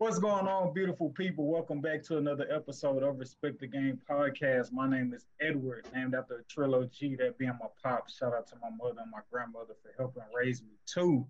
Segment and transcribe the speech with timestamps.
[0.00, 1.44] What's going on, beautiful people?
[1.44, 4.72] Welcome back to another episode of Respect the Game podcast.
[4.72, 8.08] My name is Edward, named after a trilogy, that being my pop.
[8.08, 11.26] Shout out to my mother and my grandmother for helping raise me too.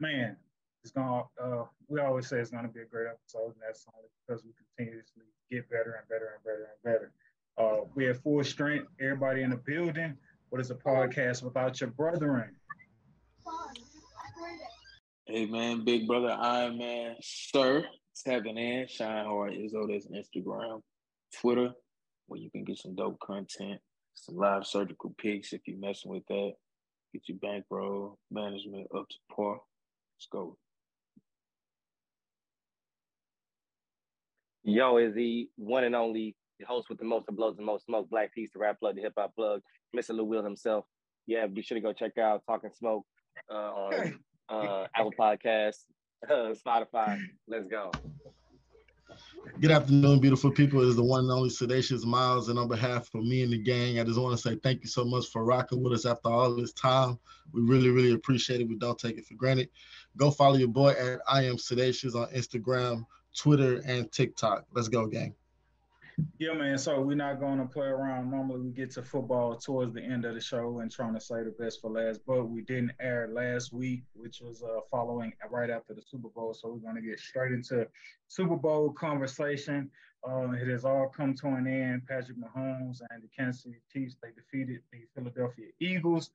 [0.00, 0.36] Man,
[0.82, 4.08] it's gonna uh, we always say it's gonna be a great episode, and that's only
[4.26, 7.12] because we continuously get better and better and better and better.
[7.56, 10.16] Uh, we have full strength, everybody in the building.
[10.48, 12.56] What is a podcast without your brethren?
[15.24, 17.84] Hey man, big brother Iron Man, sir
[18.22, 18.86] tapping in.
[18.88, 20.82] Shine Hard Izzo, that's Instagram,
[21.40, 21.70] Twitter,
[22.26, 23.80] where you can get some dope content,
[24.14, 26.52] some live surgical pics if you're messing with that.
[27.12, 29.60] Get your bankroll management up to par.
[30.16, 30.56] Let's go.
[34.64, 38.10] Yo is the one and only host with the most of blows and most smoke,
[38.10, 39.62] Black Peace, the rap plug, the hip hop plug,
[39.96, 40.10] Mr.
[40.10, 40.84] Lou Will himself.
[41.26, 43.06] Yeah, be sure to go check out Talking Smoke
[43.50, 45.84] uh, on uh, Apple Podcasts,
[46.30, 47.20] Spotify.
[47.46, 47.90] Let's go.
[49.60, 50.82] Good afternoon, beautiful people.
[50.82, 52.48] It is the one and only Sedacious Miles.
[52.48, 54.88] And on behalf of me and the gang, I just want to say thank you
[54.88, 57.18] so much for rocking with us after all this time.
[57.52, 58.68] We really, really appreciate it.
[58.68, 59.70] We don't take it for granted.
[60.16, 63.04] Go follow your boy at I am Sedacious on Instagram,
[63.36, 64.66] Twitter, and TikTok.
[64.72, 65.34] Let's go, gang.
[66.38, 66.78] Yeah, man.
[66.78, 68.30] So we're not going to play around.
[68.30, 71.42] Normally, we get to football towards the end of the show and trying to say
[71.42, 75.68] the best for last, but we didn't air last week, which was uh, following right
[75.68, 76.54] after the Super Bowl.
[76.54, 77.86] So we're going to get straight into
[78.28, 79.90] Super Bowl conversation.
[80.28, 82.06] Uh, it has all come to an end.
[82.06, 86.30] Patrick Mahomes and the Kansas City Chiefs they defeated the Philadelphia Eagles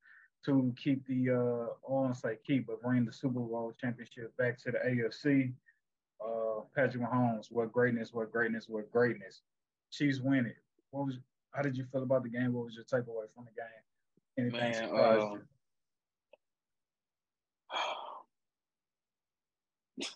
[0.45, 4.35] to keep the uh, I want to say keep, but bring the Super Bowl championship
[4.37, 5.53] back to the AFC.
[6.25, 9.41] Uh, Patrick Mahomes, what greatness, what greatness, what greatness.
[9.93, 10.57] Chiefs win it.
[10.91, 11.17] What was
[11.51, 12.53] how did you feel about the game?
[12.53, 13.83] What was your takeaway from the game?
[14.37, 15.41] Anything Man, surprised um,
[19.99, 20.05] you?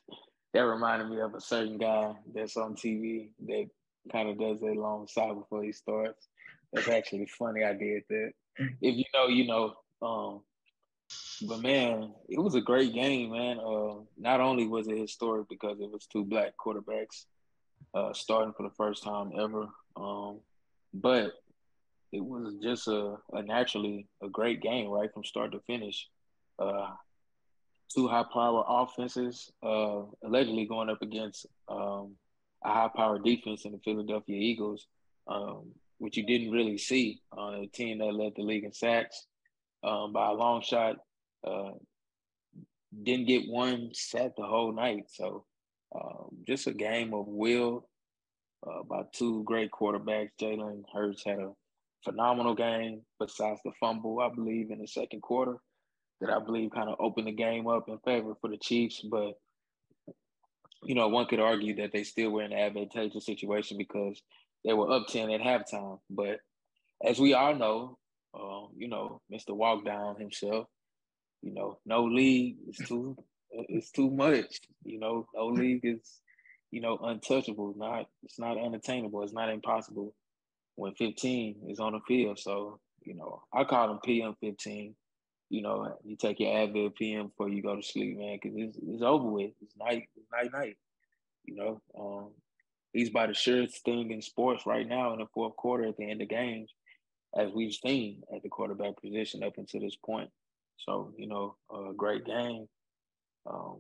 [0.53, 3.69] that reminded me of a certain guy that's on TV that
[4.11, 6.27] kind of does that long sigh before he starts.
[6.73, 7.63] That's actually funny.
[7.63, 8.31] I did that.
[8.81, 9.75] If you know, you know.
[10.01, 10.41] Um,
[11.47, 13.59] but man, it was a great game, man.
[13.59, 17.25] Uh, not only was it historic because it was two black quarterbacks
[17.93, 19.67] uh, starting for the first time ever.
[19.95, 20.39] Um,
[20.93, 21.33] but
[22.11, 26.07] it was just a, a, naturally a great game, right from start to finish.
[26.59, 26.89] Uh,
[27.93, 32.15] two high power offenses, uh, allegedly going up against um,
[32.63, 34.87] a high power defense in the Philadelphia Eagles,
[35.27, 39.25] um, which you didn't really see on a team that led the league in sacks
[39.83, 40.97] um, by a long shot.
[41.45, 41.71] Uh,
[43.03, 45.05] didn't get one set the whole night.
[45.09, 45.45] So
[45.95, 47.87] um, just a game of will
[48.65, 50.29] uh, by two great quarterbacks.
[50.41, 51.51] Jalen Hurts had a
[52.03, 55.57] phenomenal game, besides the fumble, I believe, in the second quarter
[56.21, 59.01] that I believe kind of opened the game up in favor for the Chiefs.
[59.09, 59.33] But,
[60.83, 64.21] you know, one could argue that they still were in an advantageous situation because
[64.65, 65.99] they were up 10 at halftime.
[66.09, 66.39] But
[67.05, 67.97] as we all know,
[68.33, 69.49] uh, you know, Mr.
[69.49, 70.67] Walkdown himself,
[71.41, 73.15] you know, no league is too
[73.51, 74.59] it's too much.
[74.83, 76.21] You know, no league is,
[76.71, 77.73] you know, untouchable.
[77.77, 79.23] Not it's not unattainable.
[79.23, 80.13] It's not impossible
[80.75, 82.39] when 15 is on the field.
[82.39, 84.95] So, you know, I call them PM 15.
[85.49, 88.77] You know, you take your Advil PM before you go to sleep, man, because it's,
[88.85, 89.51] it's over with.
[89.61, 90.77] It's night, it's night, night.
[91.45, 92.31] You know, um,
[92.91, 96.09] he's by the surest thing in sports right now in the fourth quarter at the
[96.09, 96.73] end of games,
[97.37, 100.29] as we've seen at the quarterback position up until this point.
[100.85, 102.67] So, you know, a great game.
[103.49, 103.77] Um,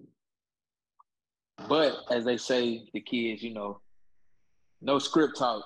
[1.67, 3.81] but as they say, the kids, you know,
[4.81, 5.65] no script talk.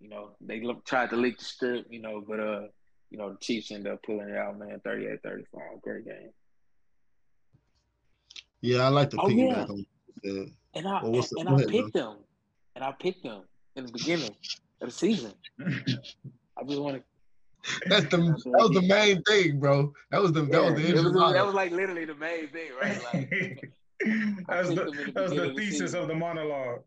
[0.00, 2.62] You know, they look, tried to leak the script, you know, but uh,
[3.10, 5.44] you know, the Chiefs end up pulling it out, man, 38-35.
[5.82, 6.30] Great game.
[8.60, 9.68] Yeah, I like to oh, piggyback
[10.22, 10.30] yeah.
[10.30, 12.16] on And I well, and, I picked them.
[12.74, 13.42] And I picked them
[13.76, 14.34] in the beginning
[14.80, 15.32] of the season.
[15.60, 17.02] I just want to
[17.86, 19.92] that's the that was the main thing, bro.
[20.10, 23.02] That was the that was the was, that was like literally the main thing, right?
[23.12, 23.30] Like,
[24.48, 26.80] that was the, that was the thesis the of the monologue.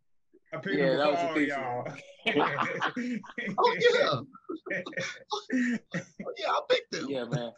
[0.53, 1.87] I picked yeah, that was all y'all.
[3.57, 4.23] oh yeah, oh,
[6.37, 7.07] yeah, I picked them.
[7.09, 7.51] Yeah, man.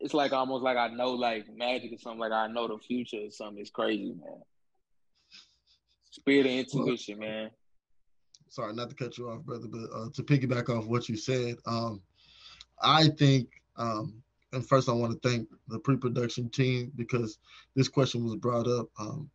[0.00, 2.20] It's like almost like I know like magic or something.
[2.20, 3.60] Like I know the future or something.
[3.60, 4.40] It's crazy, man.
[6.10, 7.50] Spirit of intuition, man.
[8.48, 11.56] Sorry, not to cut you off, brother, but uh, to piggyback off what you said,
[11.66, 12.00] um,
[12.82, 14.22] I think, um,
[14.52, 17.38] and first I want to thank the pre-production team because
[17.76, 19.30] this question was brought up um,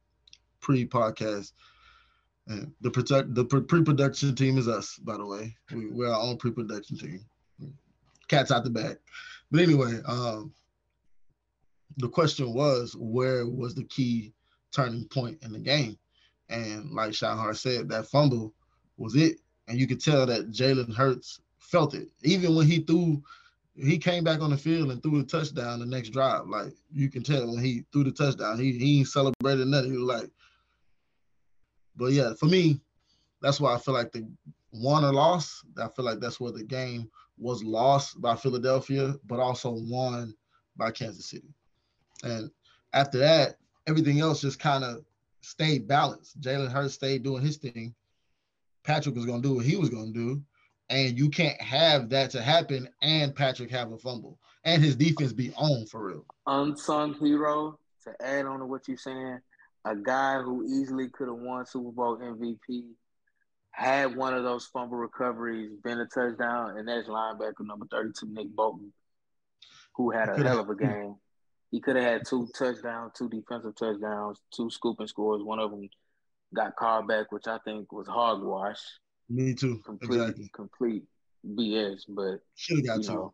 [0.62, 1.54] pre-podcast.
[2.48, 5.56] And the protect the pre-production team is us, by the way.
[5.74, 7.26] We, we're our own pre-production team.
[8.28, 8.98] Cats out the back.
[9.52, 10.54] But anyway, um,
[11.98, 14.34] the question was, where was the key
[14.76, 15.98] turning point in the game?
[16.50, 18.54] And like Shahar said, that fumble
[18.98, 19.40] was it.
[19.68, 22.10] And you could tell that Jalen Hurts felt it.
[22.24, 23.22] Even when he threw,
[23.76, 26.48] he came back on the field and threw a touchdown the next drive.
[26.48, 29.92] Like you can tell when he threw the touchdown, he he ain't celebrated nothing.
[29.92, 30.30] He was like,
[31.96, 32.80] but yeah, for me,
[33.42, 34.28] that's why I feel like the
[34.72, 35.66] won or lost.
[35.82, 40.34] I feel like that's where the game was lost by Philadelphia, but also won
[40.78, 41.54] by Kansas City.
[42.24, 42.50] And
[42.94, 43.58] after that,
[43.88, 45.04] everything else just kind of
[45.42, 46.40] stayed balanced.
[46.42, 47.94] Jalen Hurts stayed doing his thing.
[48.84, 50.42] Patrick was to do what he was going to do.
[50.90, 55.32] And you can't have that to happen and Patrick have a fumble and his defense
[55.32, 56.26] be on for real.
[56.48, 59.40] Unsung hero, to add on to what you're saying,
[59.86, 62.84] a guy who easily could have won Super Bowl MVP
[63.72, 68.48] had one of those fumble recoveries, been a touchdown, and that's linebacker number 32, Nick
[68.56, 68.92] Bolton,
[69.96, 71.16] who had a hell of a game.
[71.72, 75.44] He could have had two touchdowns, two defensive touchdowns, two scooping scores.
[75.44, 75.90] One of them
[76.54, 78.80] got called back, which I think was hogwash.
[79.30, 79.82] Me too.
[79.86, 80.52] Complete, exactly.
[80.54, 81.04] complete
[81.48, 82.04] BS.
[82.10, 83.14] But should have got two.
[83.14, 83.34] Know,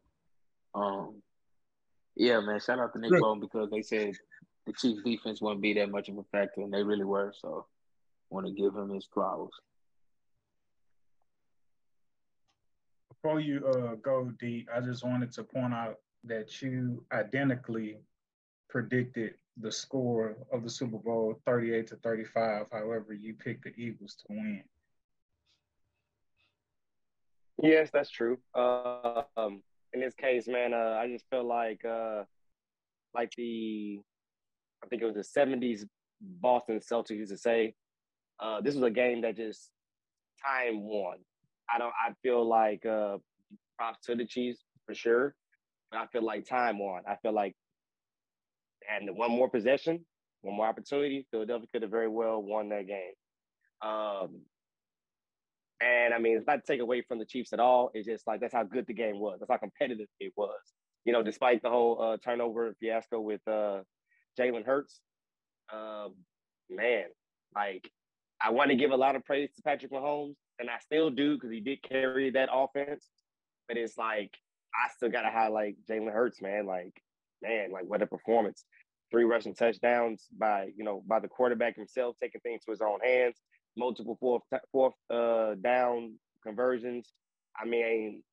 [0.73, 1.21] um,
[2.15, 2.59] yeah, man.
[2.59, 4.13] Shout out to Nick Bolton because they said
[4.65, 7.33] the Chiefs defense wouldn't be that much of a factor, and they really were.
[7.39, 7.65] So,
[8.29, 9.51] want to give him his flowers.
[13.21, 17.97] before you uh, go deep, I just wanted to point out that you identically
[18.69, 22.65] predicted the score of the Super Bowl 38 to 35.
[22.71, 24.63] However, you picked the Eagles to win.
[27.61, 28.37] Yes, that's true.
[28.55, 29.61] Uh, um,
[29.93, 32.23] in this case, man, uh, I just feel like uh,
[33.13, 33.99] like the
[34.83, 35.85] I think it was the 70s
[36.21, 37.75] Boston Celtics used to say,
[38.39, 39.69] uh, this was a game that just
[40.43, 41.17] time won.
[41.73, 41.93] I don't.
[42.07, 43.17] I feel like uh,
[43.77, 45.35] props to the Chiefs for sure,
[45.91, 47.03] but I feel like time won.
[47.07, 47.55] I feel like
[48.89, 50.05] and one more possession,
[50.41, 53.13] one more opportunity, Philadelphia could have very well won that game.
[53.81, 54.41] Um,
[55.81, 57.91] and I mean, it's not to take away from the Chiefs at all.
[57.93, 59.39] It's just like that's how good the game was.
[59.39, 60.59] That's how competitive it was.
[61.05, 63.81] You know, despite the whole uh, turnover fiasco with uh,
[64.39, 64.99] Jalen Hurts,
[65.73, 66.13] um,
[66.69, 67.05] man,
[67.55, 67.89] like
[68.41, 71.35] I want to give a lot of praise to Patrick Mahomes and I still do
[71.35, 73.09] because he did carry that offense.
[73.67, 74.31] But it's like
[74.73, 76.65] I still gotta highlight Jalen Hurts, man.
[76.65, 76.93] Like,
[77.41, 78.63] man, like what a performance!
[79.11, 82.99] Three rushing touchdowns by you know by the quarterback himself, taking things to his own
[83.03, 83.35] hands.
[83.77, 87.13] Multiple fourth fourth uh, down conversions.
[87.59, 88.23] I mean,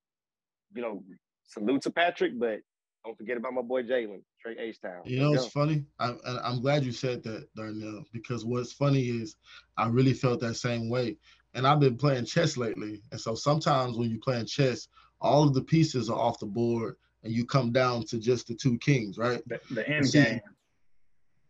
[0.74, 1.02] you know,
[1.44, 2.60] salute to Patrick, but
[3.04, 5.02] don't forget about my boy Jalen, straight H Town.
[5.04, 5.84] You know, it's funny.
[6.00, 9.36] I'm I'm glad you said that, Darnell, because what's funny is
[9.76, 11.16] I really felt that same way
[11.54, 13.02] and I've been playing chess lately.
[13.10, 14.88] And so sometimes when you're playing chess,
[15.20, 18.54] all of the pieces are off the board and you come down to just the
[18.54, 19.42] two kings, right?
[19.48, 20.40] The, the end See, game.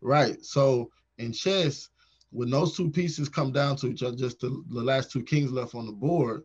[0.01, 0.43] Right.
[0.43, 1.89] So in chess,
[2.31, 5.51] when those two pieces come down to each other, just the, the last two kings
[5.51, 6.43] left on the board,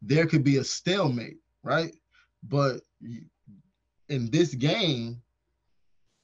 [0.00, 1.94] there could be a stalemate, right?
[2.48, 2.80] But
[4.08, 5.20] in this game,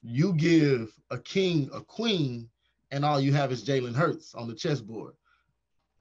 [0.01, 2.49] you give a king a queen,
[2.91, 5.13] and all you have is Jalen Hurts on the chessboard.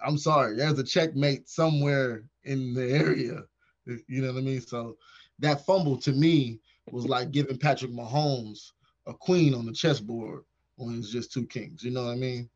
[0.04, 3.42] I'm sorry, there's a checkmate somewhere in the area.
[3.86, 4.60] You know what I mean?
[4.60, 4.96] So
[5.40, 6.60] that fumble to me
[6.90, 8.72] was like giving Patrick Mahomes
[9.06, 10.44] a queen on the chessboard
[10.76, 11.82] when it's just two kings.
[11.82, 12.48] You know what I mean?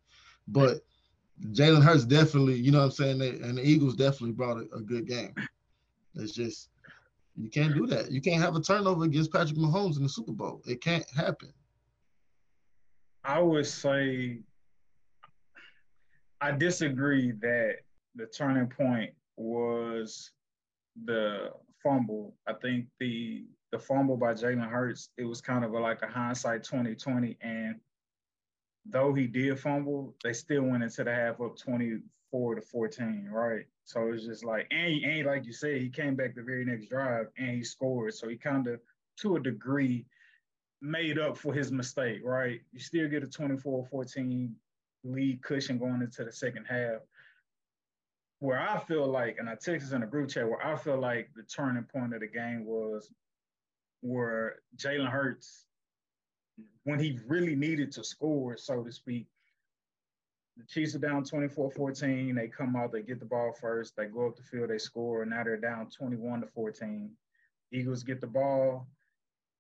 [0.49, 0.79] But
[1.53, 3.19] Jalen Hurts definitely, you know what I'm saying?
[3.19, 5.35] They, and the Eagles definitely brought a, a good game.
[6.15, 6.69] It's just
[7.37, 8.11] you can't do that.
[8.11, 10.61] You can't have a turnover against Patrick Mahomes in the Super Bowl.
[10.67, 11.53] It can't happen.
[13.25, 14.41] I would say
[16.41, 17.77] I disagree that
[18.17, 20.33] the turning point was
[21.05, 21.51] the
[21.83, 22.35] fumble.
[22.47, 26.07] I think the the fumble by Jalen Hurts, it was kind of a, like a
[26.07, 27.39] hindsight 2020.
[27.41, 27.77] And
[28.87, 33.65] though he did fumble, they still went into the half up 24 to 14, right?
[33.85, 36.89] So it's just like, and, and like you said, he came back the very next
[36.89, 38.15] drive and he scored.
[38.15, 38.81] So he kind of,
[39.19, 40.07] to a degree,
[40.81, 42.61] made up for his mistake, right?
[42.73, 44.55] You still get a 24 14
[45.05, 47.01] lead cushion going into the second half.
[48.41, 51.31] Where I feel like, and I texted in a group chat, where I feel like
[51.37, 53.09] the turning point of the game was
[54.01, 55.67] where Jalen Hurts,
[56.85, 59.27] when he really needed to score, so to speak,
[60.57, 62.35] the Chiefs are down 24-14.
[62.35, 65.23] They come out, they get the ball first, they go up the field, they score,
[65.23, 67.11] and now they're down 21 to 14.
[67.73, 68.87] Eagles get the ball,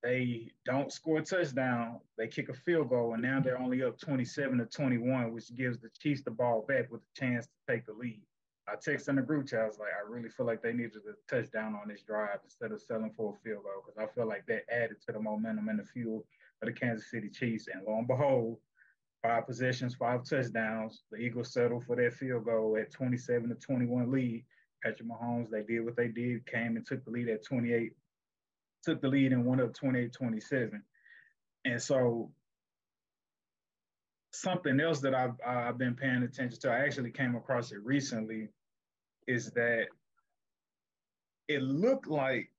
[0.02, 3.98] they don't score a touchdown, they kick a field goal, and now they're only up
[3.98, 7.86] 27 to 21, which gives the Chiefs the ball back with a chance to take
[7.86, 8.20] the lead.
[8.68, 11.02] I texted in the group chat, I was like, I really feel like they needed
[11.08, 14.28] a touchdown on this drive instead of selling for a field goal because I feel
[14.28, 16.24] like that added to the momentum and the fuel
[16.62, 17.68] of the Kansas City Chiefs.
[17.72, 18.58] And lo and behold,
[19.22, 21.02] five possessions, five touchdowns.
[21.10, 24.44] The Eagles settled for that field goal at 27 to 21 lead.
[24.82, 27.92] Patrick Mahomes, they did what they did, came and took the lead at 28,
[28.82, 30.82] took the lead and went up 28 27.
[31.64, 32.32] And so
[34.32, 38.48] something else that I've, I've been paying attention to, I actually came across it recently,
[39.28, 39.86] is that
[41.46, 42.50] it looked like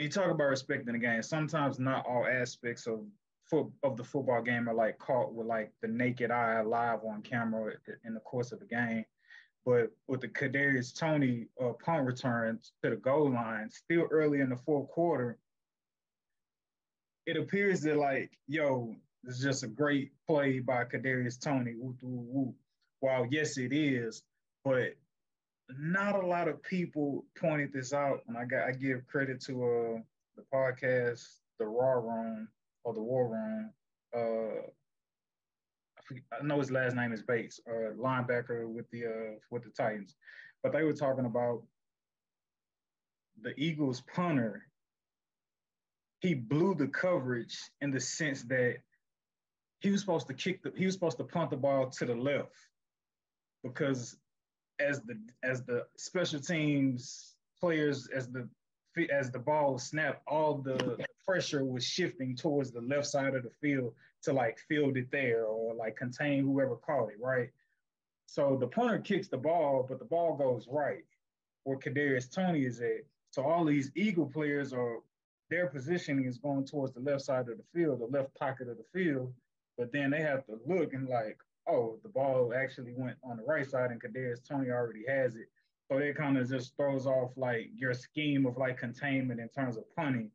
[0.00, 1.22] you talk about respecting the game.
[1.22, 3.00] Sometimes not all aspects of
[3.50, 7.20] foot of the football game are like caught with like the naked eye live on
[7.22, 9.04] camera in the course of the game.
[9.66, 14.48] But with the Kadarius Toney uh, punt return to the goal line, still early in
[14.48, 15.36] the fourth quarter,
[17.26, 21.74] it appears that like, yo, this is just a great play by Kadarius Toney.
[23.00, 24.22] While yes, it is,
[24.64, 24.94] but
[25.78, 29.64] not a lot of people pointed this out, and I got I give credit to
[29.64, 30.00] uh
[30.36, 31.26] the podcast,
[31.58, 32.48] the Raw Room
[32.84, 33.70] or the War Room.
[34.14, 34.62] Uh,
[35.98, 39.64] I, forget, I know his last name is Bates, uh, linebacker with the uh with
[39.64, 40.14] the Titans,
[40.62, 41.62] but they were talking about
[43.42, 44.66] the Eagles punter.
[46.20, 48.76] He blew the coverage in the sense that
[49.80, 52.14] he was supposed to kick the he was supposed to punt the ball to the
[52.14, 52.54] left
[53.62, 54.16] because
[54.80, 58.48] as the as the special teams players as the
[59.12, 63.52] as the ball snapped, all the pressure was shifting towards the left side of the
[63.60, 67.50] field to like field it there or like contain whoever caught it, right?
[68.26, 71.04] So the punter kicks the ball, but the ball goes right
[71.64, 73.04] where Kadarius Toney is at.
[73.30, 74.98] So all these Eagle players are
[75.50, 78.76] their positioning is going towards the left side of the field, the left pocket of
[78.76, 79.32] the field.
[79.76, 81.38] But then they have to look and like,
[81.68, 85.48] oh, the ball actually went on the right side and Kadarius Toney already has it.
[85.90, 89.76] So it kind of just throws off like your scheme of like containment in terms
[89.76, 90.30] of punting.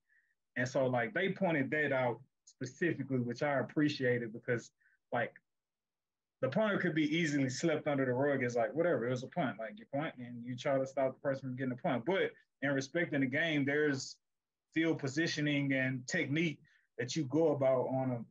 [0.58, 4.72] And so like they pointed that out specifically, which I appreciated because
[5.14, 5.34] like
[6.42, 9.28] the punter could be easily slipped under the rug as like whatever, it was a
[9.28, 9.58] punt.
[9.60, 12.04] Like you punt and you try to stop the person from getting a punt.
[12.06, 14.18] But in respecting the game, there's
[14.74, 16.60] field positioning and technique
[16.98, 18.26] that you go about on a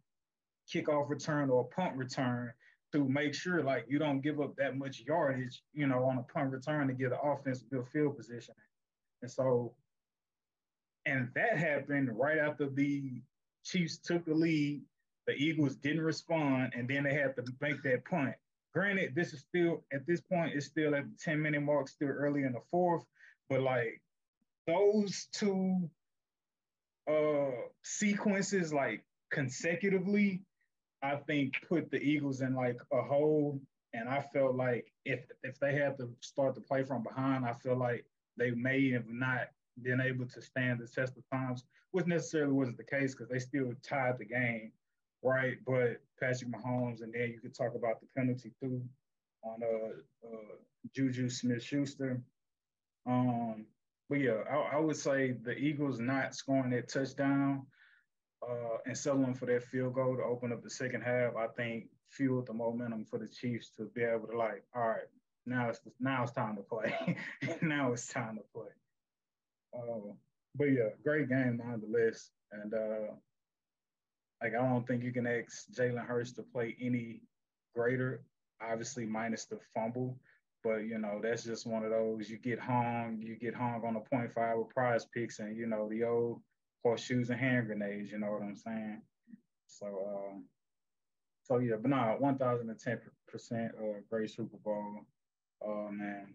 [0.71, 2.53] kickoff return or a punt return
[2.95, 6.23] to make sure like you don't give up that much yardage, you know, on a
[6.33, 8.55] punt return to get an offense build field position.
[9.21, 9.75] And so,
[11.05, 13.21] and that happened right after the
[13.65, 14.83] Chiefs took the lead.
[15.27, 18.35] The Eagles didn't respond, and then they had to make that punt.
[18.73, 22.09] Granted, this is still at this point, it's still at the 10 minute mark, still
[22.09, 23.05] early in the fourth,
[23.49, 24.01] but like
[24.69, 25.91] those two
[27.11, 27.51] uh
[27.83, 30.43] sequences, like consecutively,
[31.05, 33.61] I think put the Eagles in like a hole.
[33.93, 37.53] And I felt like if if they had to start to play from behind, I
[37.53, 38.05] feel like
[38.37, 39.49] they may have not
[39.83, 43.39] been able to stand the test of times, which necessarily wasn't the case because they
[43.39, 44.73] still tied the game,
[45.23, 45.59] right?
[45.65, 48.83] But Patrick Mahomes, and then you could talk about the penalty too
[49.43, 50.57] on uh, uh
[50.95, 52.21] Juju Smith Schuster.
[53.07, 53.67] Um,
[54.09, 57.67] but yeah, I, I, would say the Eagles not scoring that touchdown
[58.49, 61.87] uh, and settling for that field goal to open up the second half, I think
[62.09, 65.09] fueled the momentum for the Chiefs to be able to like, all right,
[65.47, 67.17] now it's now it's time to play.
[67.63, 68.71] now it's time to play.
[69.77, 70.13] Uh,
[70.55, 72.31] but yeah, great game nonetheless.
[72.53, 73.13] And uh,
[74.43, 77.23] like I don't think you can ask Jalen Hurts to play any
[77.75, 78.23] greater,
[78.63, 80.17] obviously minus the fumble.
[80.63, 83.97] But you know, that's just one of those you get hung, you get hung on
[83.97, 86.41] a point five with PrizePicks and you know, the old
[86.85, 88.13] horseshoes and hand grenades.
[88.13, 89.03] You know what I'm saying?
[89.67, 90.39] So, uh,
[91.43, 95.01] so yeah, but nah, one thousand and ten percent uh, great Super Bowl.
[95.63, 96.35] Oh uh, man,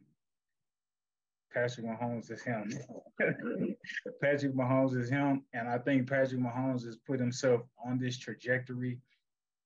[1.53, 2.71] Patrick Mahomes is him.
[4.21, 8.99] Patrick Mahomes is him, and I think Patrick Mahomes has put himself on this trajectory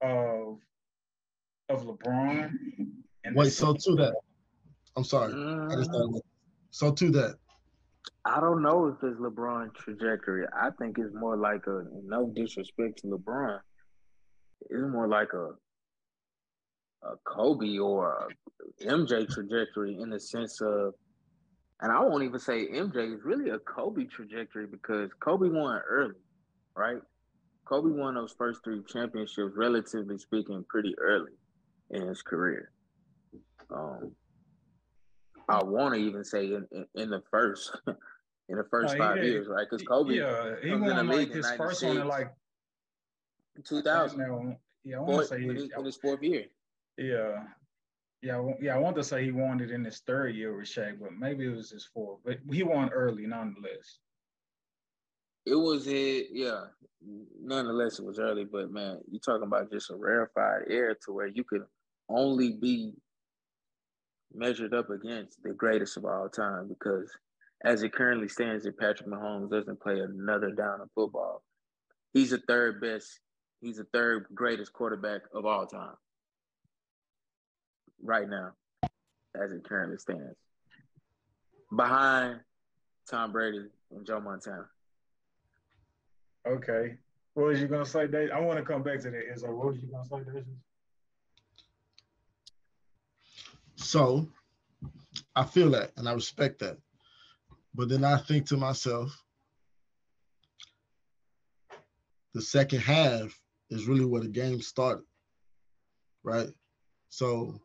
[0.02, 0.60] of
[1.70, 2.52] of LeBron.
[3.24, 4.13] And Wait, so to that,
[4.98, 6.22] I'm sorry, I just thought.
[6.72, 7.38] So to that,
[8.25, 10.46] I don't know if it's LeBron trajectory.
[10.53, 13.60] I think it's more like a no disrespect to LeBron.
[14.70, 15.50] It's more like a
[17.03, 18.30] a Kobe or
[18.82, 20.94] a MJ trajectory in the sense of,
[21.82, 26.15] and I won't even say MJ is really a Kobe trajectory because Kobe won early,
[26.75, 27.01] right?
[27.65, 31.32] Kobe won those first three championships, relatively speaking, pretty early
[31.89, 32.72] in his career.
[33.70, 34.12] Um,
[35.50, 37.77] I want to even say in, in, in the first
[38.50, 39.68] in the first five years, right?
[39.70, 42.32] Because Kobe, yeah, he won like his first one in like
[43.64, 44.58] 2000.
[44.86, 46.46] Yeah, I want to say in his, in his fourth year.
[46.98, 47.44] Yeah,
[48.22, 48.76] yeah, yeah.
[48.76, 51.46] I want to say he won it in his third year with Shaq, but maybe
[51.46, 52.20] it was his fourth.
[52.26, 54.00] But he won early, nonetheless.
[55.46, 56.66] It was it, yeah.
[57.42, 61.28] Nonetheless, it was early, but man, you talking about just a rarefied air to where
[61.28, 61.64] you could
[62.10, 62.94] only be
[64.34, 67.12] measured up against the greatest of all time because
[67.63, 71.43] as it currently stands, if Patrick Mahomes doesn't play another down of football,
[72.13, 73.20] he's the third best,
[73.62, 75.96] he's the third greatest quarterback of all time.
[78.01, 78.51] Right now,
[79.41, 80.36] as it currently stands.
[81.74, 82.41] Behind
[83.10, 84.67] Tom Brady and Joe Montana.
[86.46, 86.98] Okay.
[87.34, 88.29] What was you gonna say, Dave?
[88.32, 89.32] I want to come back to that.
[89.32, 90.46] Is what was you gonna say, Dave?
[93.75, 94.27] So
[95.36, 96.77] I feel that and I respect that.
[97.75, 99.18] But then I think to myself,
[102.34, 103.39] the second half
[103.70, 105.06] is really where the game started.
[106.24, 106.50] Right?
[107.10, 107.60] So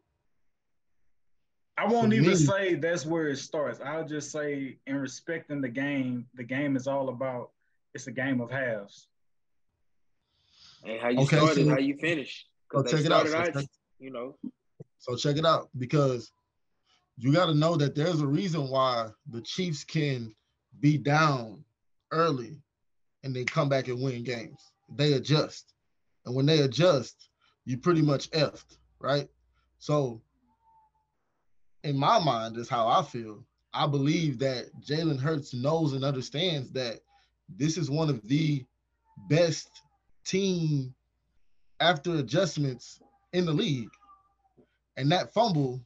[1.79, 3.81] I won't even me, say that's where it starts.
[3.81, 7.51] I'll just say in respecting the game, the game is all about
[7.95, 9.07] it's a game of halves.
[10.85, 12.47] And how you okay, started, so, how you finish.
[12.73, 13.29] So check it out.
[13.29, 13.67] So check,
[14.01, 14.37] you know.
[14.99, 16.33] So check it out because
[17.19, 20.35] you got to know that there's a reason why the Chiefs can
[20.81, 21.65] be down
[22.13, 22.57] early
[23.25, 24.61] and they come back and win games.
[24.95, 25.75] They adjust.
[26.25, 27.29] And when they adjust,
[27.65, 29.29] you pretty much effed, right?
[29.81, 30.23] So
[31.85, 33.45] in my mind, is how I feel.
[33.75, 37.01] I believe that Jalen Hurts knows and understands that
[37.49, 38.65] this is one of the
[39.29, 39.69] best
[40.25, 40.95] team
[41.81, 43.01] after adjustments
[43.33, 43.91] in the league.
[44.97, 45.81] And that fumble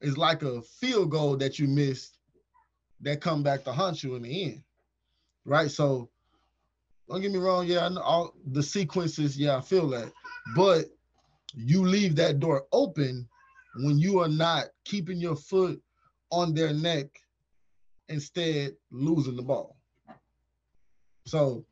[0.00, 2.18] is like a field goal that you missed
[3.00, 4.62] that come back to haunt you in the end.
[5.44, 5.70] Right.
[5.70, 6.10] So
[7.08, 10.12] don't get me wrong, yeah, I know all the sequences, yeah, I feel that.
[10.54, 10.86] But
[11.54, 13.26] you leave that door open
[13.76, 15.80] when you are not keeping your foot
[16.30, 17.06] on their neck,
[18.08, 19.76] instead losing the ball.
[21.26, 21.64] So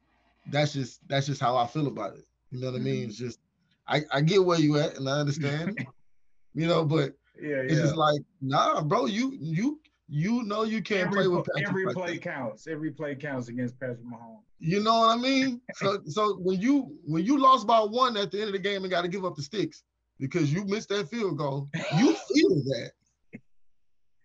[0.50, 2.24] that's just that's just how I feel about it.
[2.50, 2.80] You know what.
[2.80, 2.94] I mean?
[2.94, 3.08] Mm-hmm.
[3.10, 3.40] It's just
[3.88, 5.86] I, I get where you at and I understand.
[6.54, 11.08] you know, but yeah, it's just like, nah, bro, you you you know you can't
[11.08, 12.66] every, play with Patrick every play counts.
[12.66, 14.42] Every play counts against Patrick Mahomes.
[14.58, 15.60] You know what I mean?
[15.74, 18.82] so so when you when you lost by one at the end of the game
[18.82, 19.82] and got to give up the sticks
[20.18, 21.68] because you missed that field goal,
[21.98, 22.90] you feel that.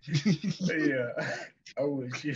[0.08, 1.28] yeah,
[1.78, 2.36] I with you.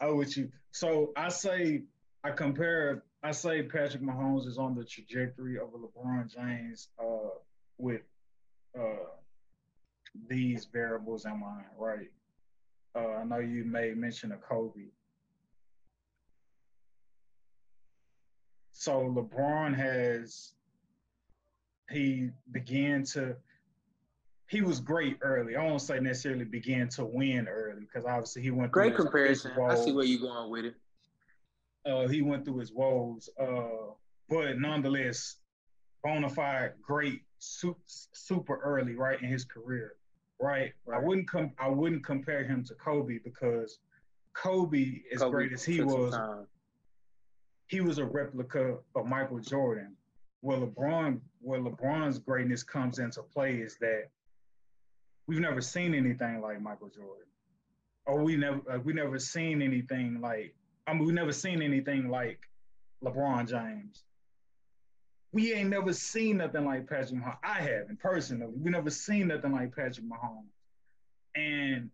[0.00, 0.50] I with you.
[0.72, 1.82] So I say
[2.24, 3.02] I compare.
[3.22, 7.30] I say Patrick Mahomes is on the trajectory of a LeBron James uh,
[7.78, 8.02] with
[8.78, 9.06] uh,
[10.26, 12.10] these variables in mind, right?
[12.94, 14.90] Uh, I know you made mention of Kobe.
[18.72, 20.52] So LeBron has
[21.90, 23.36] he began to
[24.48, 25.56] he was great early.
[25.56, 29.52] I won't say necessarily began to win early because obviously he went great comparison.
[29.60, 30.74] I see where you're going with it.
[31.84, 33.92] Uh, he went through his woes, uh,
[34.28, 35.36] but nonetheless,
[36.02, 39.92] bona fide great super early, right in his career,
[40.40, 40.72] right?
[40.86, 41.00] right.
[41.00, 41.52] I wouldn't come.
[41.58, 43.78] I wouldn't compare him to Kobe because
[44.34, 46.16] Kobe, as Kobe great as he was,
[47.66, 49.94] he was a replica of Michael Jordan.
[50.40, 54.04] Where LeBron, where LeBron's greatness comes into play is that
[55.26, 57.26] we've never seen anything like Michael Jordan,
[58.06, 60.54] or we never uh, we never seen anything like
[60.86, 62.40] I mean we never seen anything like
[63.04, 64.04] LeBron James
[65.32, 67.38] we ain't never seen nothing like Patrick Mahomes.
[67.44, 68.52] I haven't personally.
[68.56, 70.44] We never seen nothing like Patrick Mahomes.
[71.36, 71.90] And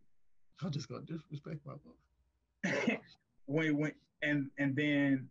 [0.63, 3.01] I'm just gonna disrespect my boy.
[3.47, 3.93] when when
[4.23, 5.29] and and then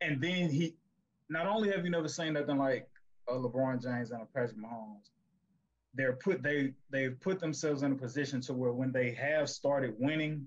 [0.00, 0.74] and then he
[1.28, 2.88] not only have you never seen nothing like
[3.28, 5.10] a LeBron James and a Patrick Mahomes,
[5.94, 9.94] they're put they they've put themselves in a position to where when they have started
[9.98, 10.46] winning,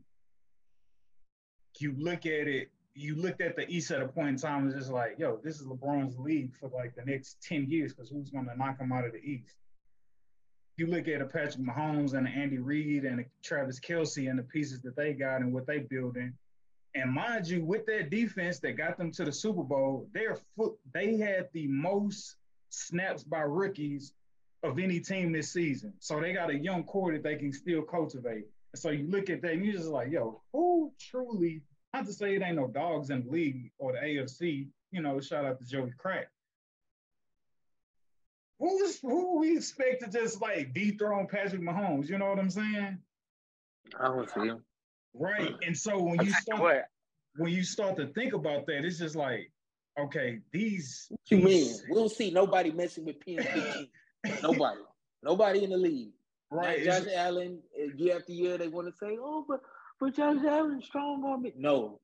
[1.79, 4.73] you look at it you looked at the East at a point in time and
[4.73, 8.29] just like, yo, this is LeBron's league for like the next 10 years because who's
[8.29, 9.55] going to knock him out of the East?
[10.77, 14.81] You look at a Patrick Mahomes and Andy Reid and Travis Kelce and the pieces
[14.81, 16.33] that they got and what they building.
[16.95, 20.75] And mind you, with that defense that got them to the Super Bowl, their foot
[20.93, 22.37] they had the most
[22.69, 24.13] snaps by rookies
[24.63, 25.93] of any team this season.
[25.99, 28.45] So they got a young core that they can still cultivate.
[28.73, 31.61] And so you look at that and you're just like, yo, who truly
[31.95, 34.67] not to say it ain't no dogs in the league or the AFC.
[34.91, 36.27] You know, shout out to Joey Crack.
[38.59, 42.09] Who's who we expect to just like dethrone Patrick Mahomes?
[42.09, 42.97] You know what I'm saying?
[43.99, 44.63] I don't see him.
[45.13, 45.67] Right, mm.
[45.67, 46.83] and so when you start
[47.37, 49.51] when you start to think about that, it's just like,
[49.99, 51.07] okay, these.
[51.09, 51.75] What you mean?
[51.89, 53.87] We don't see nobody messing with PNP.
[54.43, 54.81] nobody,
[55.23, 56.11] nobody in the league.
[56.51, 57.59] Right, Not Josh Allen.
[57.77, 59.61] Uh, year after year, they want to say, "Oh, but
[59.99, 61.53] but Josh Allen strong on me.
[61.57, 61.99] No.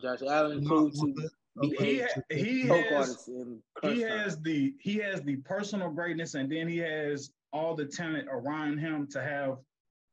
[0.00, 1.30] Josh Allen proved to
[1.62, 3.28] he, he, he has
[3.82, 8.28] he has the he has the personal greatness, and then he has all the talent
[8.30, 9.58] around him to have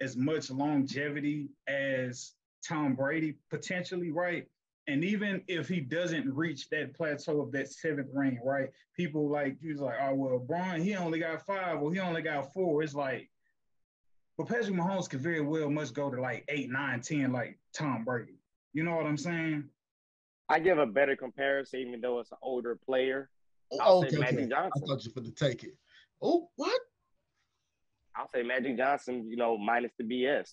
[0.01, 2.33] as much longevity as
[2.67, 4.45] Tom Brady potentially, right?
[4.87, 8.69] And even if he doesn't reach that plateau of that seventh ring, right?
[8.95, 12.53] People like he's like, oh well, Brian, he only got five, or he only got
[12.53, 12.83] four.
[12.83, 13.29] It's like,
[14.37, 18.03] but Patrick Mahomes could very well much go to like eight, nine, ten, like Tom
[18.05, 18.39] Brady.
[18.73, 19.65] You know what I'm saying?
[20.49, 23.29] I give a better comparison, even though it's an older player.
[23.73, 24.49] Oh, I'll okay, say Magic okay.
[24.49, 24.71] Johnson.
[24.75, 25.75] I thought you were to take it.
[26.21, 26.79] Oh, what?
[28.15, 29.27] I'll say Magic Johnson.
[29.27, 30.51] You know, minus the BS,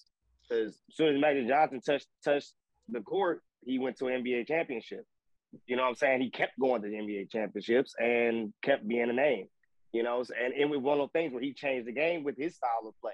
[0.49, 2.53] because as soon as Magic Johnson touched touched
[2.88, 5.05] the court, he went to an NBA championship.
[5.66, 6.23] You know what I'm saying?
[6.23, 9.47] He kept going to the NBA championships and kept being a name.
[9.92, 12.37] You know, and it was one of those things where he changed the game with
[12.37, 13.12] his style of play.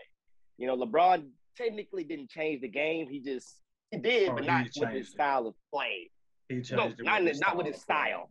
[0.61, 1.25] You know, LeBron
[1.57, 3.09] technically didn't change the game.
[3.09, 6.11] He just he did, oh, but not with his style of play.
[6.51, 8.29] He changed no, not with not with his style.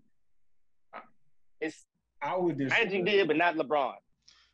[1.60, 1.86] It's
[2.22, 3.96] I would Magic did, but not LeBron.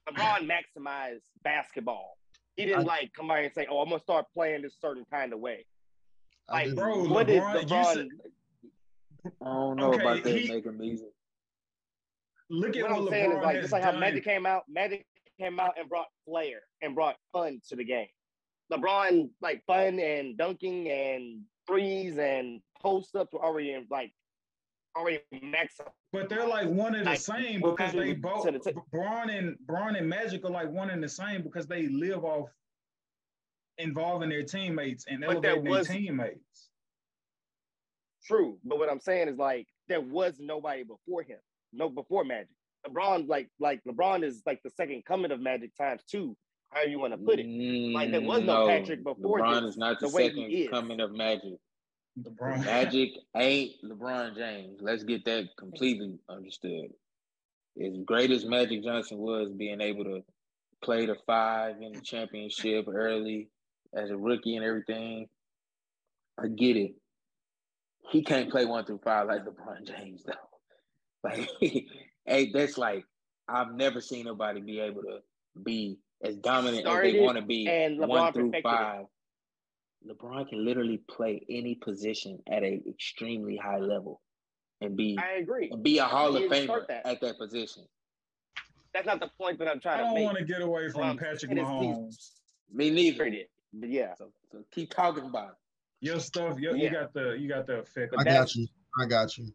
[0.10, 2.18] LeBron maximized basketball.
[2.56, 5.06] He didn't I, like come out and say, "Oh, I'm gonna start playing this certain
[5.12, 5.66] kind of way."
[6.50, 7.94] Like, bro, what LeBron, is LeBron?
[7.94, 8.08] Said,
[9.42, 10.38] I don't know okay, about that.
[10.38, 11.10] He, make amazing.
[12.50, 13.94] Look at what, what I'm LeBron saying is like just like done.
[13.96, 14.64] how Magic came out.
[14.70, 15.06] Magic
[15.40, 18.08] came out and brought flair and brought fun to the game.
[18.72, 24.12] LeBron like fun and dunking and threes and post ups were already in like
[24.98, 25.80] already max.
[26.12, 29.58] But they're like one and the like, same because they both the t- Braun and
[29.68, 32.50] Braun and Magic are like one and the same because they live off
[33.78, 36.70] involving their teammates and elevating was, their teammates.
[38.26, 41.38] True, but what I'm saying is like there was nobody before him,
[41.74, 42.48] no before Magic.
[42.88, 46.36] LeBron, like like LeBron is like the second coming of Magic times two,
[46.72, 47.46] however you want to put it.
[47.94, 49.40] Like there was no, mm, no Patrick before.
[49.40, 51.54] LeBron this, is not the, the second coming of Magic.
[52.20, 52.64] LeBron.
[52.64, 54.80] Magic ain't LeBron James.
[54.82, 56.92] Let's get that completely understood.
[57.84, 60.24] As great as Magic Johnson was, being able to
[60.82, 63.50] play the five in the championship early
[63.94, 65.28] as a rookie and everything,
[66.40, 66.96] I get it.
[68.12, 70.34] He can't play one through five like LeBron James though.
[71.24, 71.50] Like,
[72.26, 73.06] hey, that's like
[73.48, 75.20] I've never seen nobody be able to
[75.64, 79.02] be as dominant as they want to be and LeBron one through five.
[79.02, 80.18] It.
[80.18, 84.22] LeBron can literally play any position at an extremely high level
[84.82, 87.06] and be I agree and be a Hall of Famer that.
[87.06, 87.84] at that position.
[88.94, 90.12] That's not the point that I'm trying to make.
[90.12, 92.32] I don't want to get away from um, Patrick Mahomes.
[92.74, 93.30] Me neither.
[93.74, 94.14] But yeah.
[94.18, 95.56] So, so, keep talking about it.
[96.00, 96.84] Your stuff, your, yeah.
[96.84, 98.14] you got the you got the effect.
[98.18, 98.68] I got you.
[99.00, 99.52] I got you.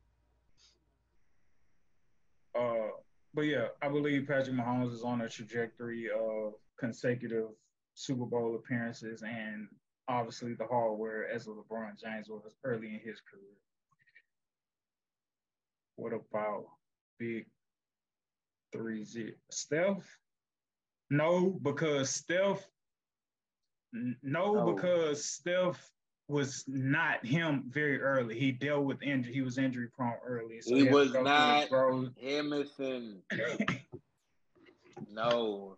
[2.59, 2.89] Uh,
[3.35, 7.49] but yeah, I believe Patrick Mahomes is on a trajectory of consecutive
[7.95, 9.69] Super Bowl appearances and
[10.09, 13.57] obviously the hardware as a LeBron James was early in his career.
[15.97, 16.67] What about
[17.19, 17.47] big
[18.73, 19.33] three zero?
[19.51, 20.19] Steph?
[21.11, 22.67] No, because Steph.
[23.93, 24.73] No, oh.
[24.73, 25.91] because Steph
[26.31, 28.39] was not him very early.
[28.39, 29.35] He dealt with injury.
[29.35, 30.61] He was injury prone early.
[30.61, 31.69] So he, he was not
[32.23, 33.21] Emerson.
[35.13, 35.77] no.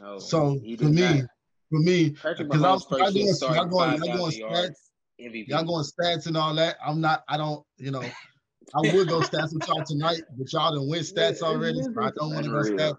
[0.00, 0.18] No.
[0.18, 1.24] So for me, not
[1.70, 4.76] for me because I'm y'all going, y'all going, y'all going stats,
[5.18, 6.76] y'all going stats and all that.
[6.84, 7.24] I'm not.
[7.28, 7.64] I don't.
[7.78, 11.82] You know, I would go stats with y'all tonight, but y'all didn't win stats already.
[11.82, 12.96] So I don't want to go stats.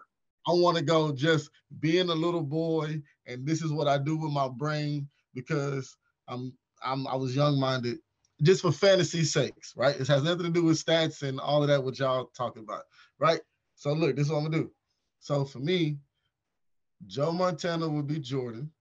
[0.48, 1.50] I want to go just
[1.80, 5.96] being a little boy, and this is what I do with my brain because
[6.28, 8.00] I'm I'm I was young minded,
[8.42, 10.00] just for fantasy sakes, right?
[10.00, 12.84] It has nothing to do with stats and all of that what y'all talking about,
[13.20, 13.42] right?
[13.76, 14.72] So look, this is what I'm gonna do.
[15.20, 15.98] So for me,
[17.08, 18.72] Joe Montana would be Jordan.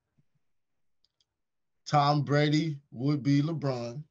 [1.87, 4.03] Tom Brady would be LeBron.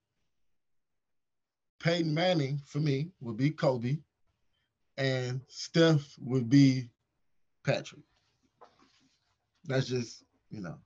[1.80, 3.97] Peyton Manning for me would be Kobe.
[4.97, 6.89] And Steph would be
[7.65, 8.01] Patrick.
[9.65, 10.77] That's just, you know,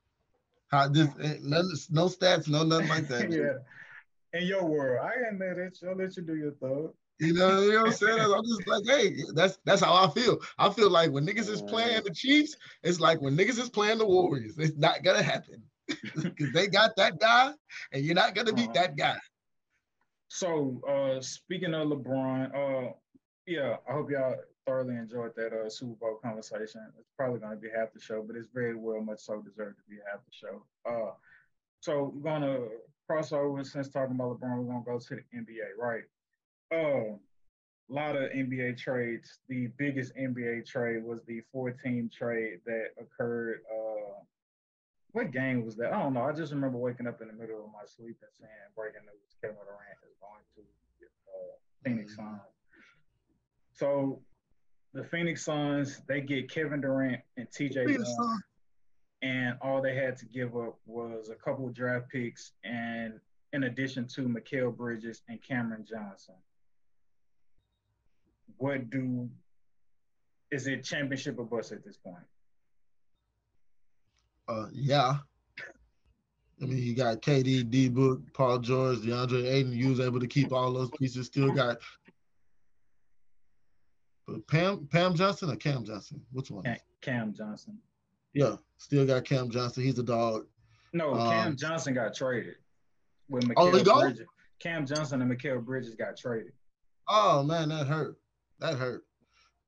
[0.68, 1.62] how this eh, no,
[2.06, 3.30] stats, no nothing like that.
[4.32, 4.38] yeah.
[4.38, 5.90] In your world, I ain't mad at you.
[5.90, 6.90] I'll let you do your thing.
[7.18, 8.20] You know, you know what I'm saying?
[8.20, 10.38] I'm just like, hey, that's that's how I feel.
[10.58, 13.98] I feel like when niggas is playing the Chiefs, it's like when niggas is playing
[13.98, 14.58] the Warriors.
[14.58, 17.52] It's not gonna happen because they got that guy,
[17.92, 18.74] and you're not gonna beat uh-huh.
[18.74, 19.16] that guy.
[20.28, 22.92] So, uh, speaking of LeBron, uh,
[23.46, 24.34] yeah, I hope y'all
[24.66, 26.82] thoroughly enjoyed that uh, Super Bowl conversation.
[26.98, 29.84] It's probably gonna be half the show, but it's very well much so deserved to
[29.88, 30.62] be half the show.
[30.84, 31.12] Uh,
[31.80, 32.58] so we're gonna
[33.08, 34.58] cross over since talking about LeBron.
[34.58, 36.02] We're gonna go to the NBA, right?
[36.72, 37.14] uh,
[37.88, 39.38] a lot of NBA trades.
[39.48, 44.20] The biggest NBA trade was the 14 trade that occurred uh,
[45.12, 45.92] what game was that?
[45.92, 46.24] I don't know.
[46.24, 49.36] I just remember waking up in the middle of my sleep and saying breaking news:
[49.40, 50.62] Kevin Durant is going to
[51.32, 52.36] uh, Phoenix mm-hmm.
[52.36, 52.42] Suns.
[53.72, 54.20] So
[54.96, 58.04] the Phoenix Suns they get Kevin Durant and TJ
[59.22, 63.20] and all they had to give up was a couple draft picks and
[63.52, 66.34] in addition to Mikal Bridges and Cameron Johnson.
[68.58, 69.28] What do
[70.50, 72.24] is it championship or bust at this point?
[74.48, 75.16] Uh, yeah.
[76.62, 79.72] I mean, you got KD, D Book, Paul George, DeAndre Ayton.
[79.72, 81.26] You was able to keep all those pieces.
[81.26, 81.78] Still got
[84.48, 86.20] Pam Pam Johnson or Cam Johnson?
[86.32, 86.64] Which one?
[87.00, 87.78] Cam, Johnson.
[88.34, 89.84] Yeah, still got Cam Johnson.
[89.84, 90.46] He's a dog.
[90.92, 92.56] No, um, Cam Johnson got traded.
[93.28, 94.26] With Mikal oh, Bridges.
[94.58, 96.52] Cam Johnson and Mikal Bridges got traded.
[97.08, 98.16] Oh man, that hurt.
[98.58, 99.04] That hurt.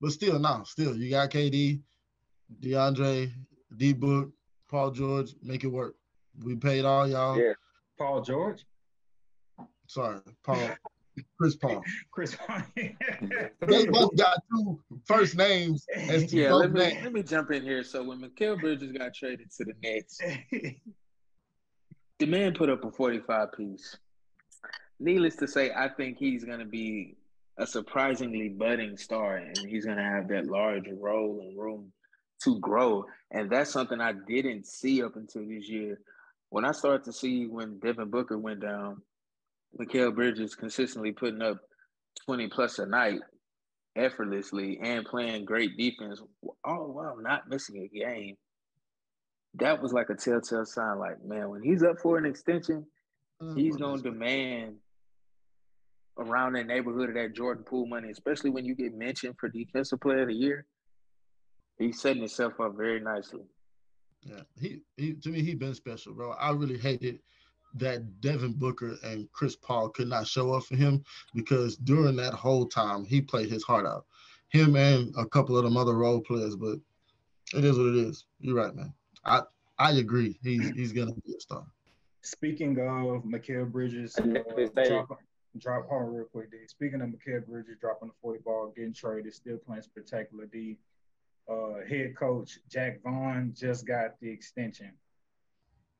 [0.00, 1.80] But still, no, still you got KD,
[2.60, 3.32] DeAndre,
[3.76, 4.30] D Book,
[4.68, 5.96] Paul George, make it work.
[6.42, 7.38] We paid all y'all.
[7.38, 7.52] Yeah.
[7.98, 8.64] Paul George.
[9.86, 10.70] Sorry, Paul.
[11.38, 11.82] Chris Paul.
[12.12, 12.62] Chris Paul.
[12.76, 15.84] they both got two first names.
[15.96, 17.04] yeah, let me names.
[17.04, 17.82] let me jump in here.
[17.82, 20.20] So when Mikal Bridges got traded to the Nets,
[22.18, 23.96] the man put up a 45 piece.
[25.00, 27.16] Needless to say, I think he's gonna be
[27.58, 31.92] a surprisingly budding star, and he's gonna have that large role and room
[32.44, 33.04] to grow.
[33.30, 36.00] And that's something I didn't see up until this year.
[36.50, 39.02] When I started to see when Devin Booker went down,
[39.78, 41.58] Mikal Bridges consistently putting up
[42.26, 43.20] 20 plus a night
[43.96, 46.22] effortlessly and playing great defense
[46.64, 48.36] all while not missing a game.
[49.54, 52.86] That was like a telltale sign like, man, when he's up for an extension,
[53.42, 53.56] mm-hmm.
[53.56, 54.76] he's going to demand
[56.18, 60.00] around that neighborhood of that Jordan Poole money, especially when you get mentioned for Defensive
[60.00, 60.66] Player of the Year.
[61.78, 63.44] He's setting himself up very nicely.
[64.22, 66.32] Yeah, he, he to me he's been special, bro.
[66.32, 67.20] I really hated
[67.74, 71.04] that Devin Booker and Chris Paul could not show up for him
[71.34, 74.06] because during that whole time he played his heart out.
[74.50, 76.78] Him and a couple of them other role players, but
[77.54, 78.24] it is what it is.
[78.40, 78.92] You're right, man.
[79.24, 79.42] I
[79.78, 80.38] I agree.
[80.42, 81.66] He's he's gonna be a star.
[82.22, 84.24] Speaking of Mikal Bridges, uh,
[84.86, 85.18] drop,
[85.58, 86.50] drop home real quick.
[86.50, 86.58] D.
[86.66, 90.46] Speaking of Mikal Bridges dropping the 40 ball, getting traded, still playing spectacular.
[90.46, 90.78] D.
[91.48, 94.92] Uh, head coach Jacque Vaughn just got the extension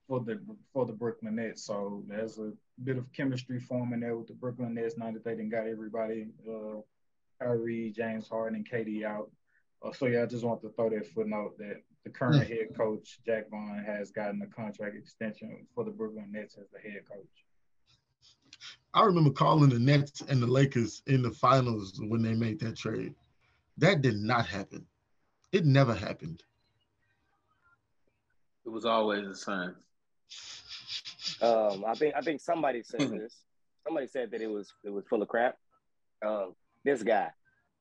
[0.09, 0.40] for the
[0.73, 1.62] for the Brooklyn Nets.
[1.64, 5.33] So there's a bit of chemistry forming there with the Brooklyn Nets now that they
[5.33, 6.81] didn't got everybody, uh,
[7.38, 9.31] Kyrie, James Harden, and KD out.
[9.85, 12.49] Uh, so yeah, I just want to throw that footnote that the current mm.
[12.49, 16.81] head coach Jacque Vaughn has gotten a contract extension for the Brooklyn Nets as the
[16.81, 17.44] head coach.
[18.94, 22.77] I remember calling the Nets and the Lakers in the finals when they made that
[22.77, 23.14] trade.
[23.77, 24.87] That did not happen.
[25.53, 26.42] It never happened.
[28.64, 29.75] It was always the same.
[31.41, 33.19] Um, I think I think somebody said mm-hmm.
[33.19, 33.37] this.
[33.87, 35.57] Somebody said that it was it was full of crap.
[36.25, 37.31] Um, this guy.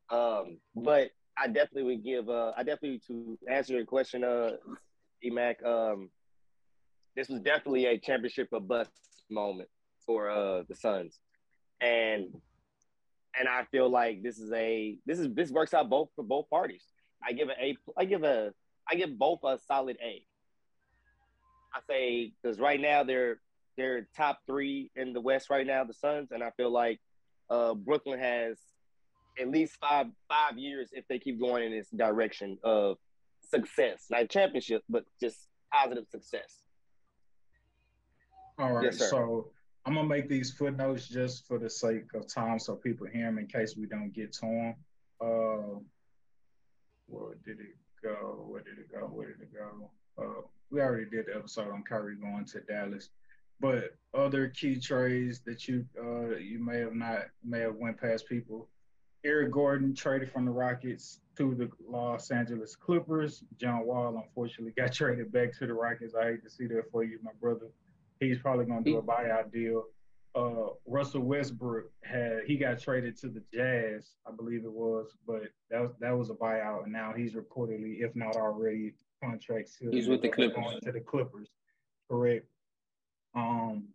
[0.10, 2.30] Um, but I definitely would give.
[2.30, 4.52] Uh, I definitely to answer your question, uh,
[5.26, 5.66] Emac.
[5.66, 6.10] Um,
[7.16, 8.92] this was definitely a championship or bust
[9.30, 9.70] moment
[10.06, 11.20] for uh the Suns,
[11.82, 12.28] and
[13.38, 16.50] and I feel like this is a this is this works out both for both
[16.50, 16.84] parties.
[17.24, 18.54] I give a I give a
[18.90, 20.26] I give both a solid A.
[21.78, 23.40] I say because right now they're
[23.78, 27.00] they're top three in the West right now, the Suns, and I feel like
[27.50, 28.58] uh, Brooklyn has
[29.40, 32.98] at least five five years if they keep going in this direction of
[33.48, 36.64] success, not championship, but just positive success.
[38.58, 39.52] All right, yes, so
[39.86, 43.38] I'm gonna make these footnotes just for the sake of time, so people hear them
[43.38, 44.76] in case we don't get to them.
[45.22, 45.80] Uh,
[47.06, 48.46] where did it go?
[48.48, 49.06] Where did it go?
[49.06, 49.92] Where did it go?
[50.18, 53.10] Uh, we already did the episode on Kyrie going to Dallas,
[53.60, 58.28] but other key trades that you uh, you may have not may have went past
[58.28, 58.68] people.
[59.24, 63.44] Eric Gordon traded from the Rockets to the Los Angeles Clippers.
[63.60, 66.16] John Wall unfortunately got traded back to the Rockets.
[66.16, 67.68] I hate to see that for you, my brother.
[68.20, 69.86] He's probably going to do a buyout deal.
[70.36, 75.44] Uh, Russell Westbrook had he got traded to the Jazz, I believe it was, but
[75.72, 79.92] that was that was a buyout, and now he's reportedly, if not already, contract still.
[79.92, 80.80] He's with the Clippers.
[80.84, 81.50] To the Clippers,
[82.10, 82.46] correct?
[83.36, 83.90] Um,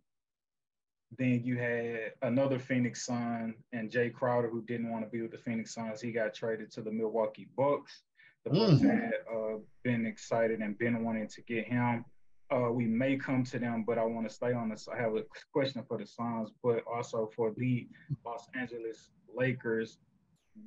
[1.17, 5.31] then you had another Phoenix Sun and Jae Crowder who didn't want to be with
[5.31, 6.01] the Phoenix Suns.
[6.01, 8.03] He got traded to the Milwaukee Bucks.
[8.45, 8.89] The Bucks mm.
[8.89, 12.05] had uh, been excited and been wanting to get him.
[12.51, 14.87] Uh, we may come to them, but I want to stay on this.
[14.91, 17.87] I have a question for the Suns, but also for the
[18.25, 19.99] Los Angeles Lakers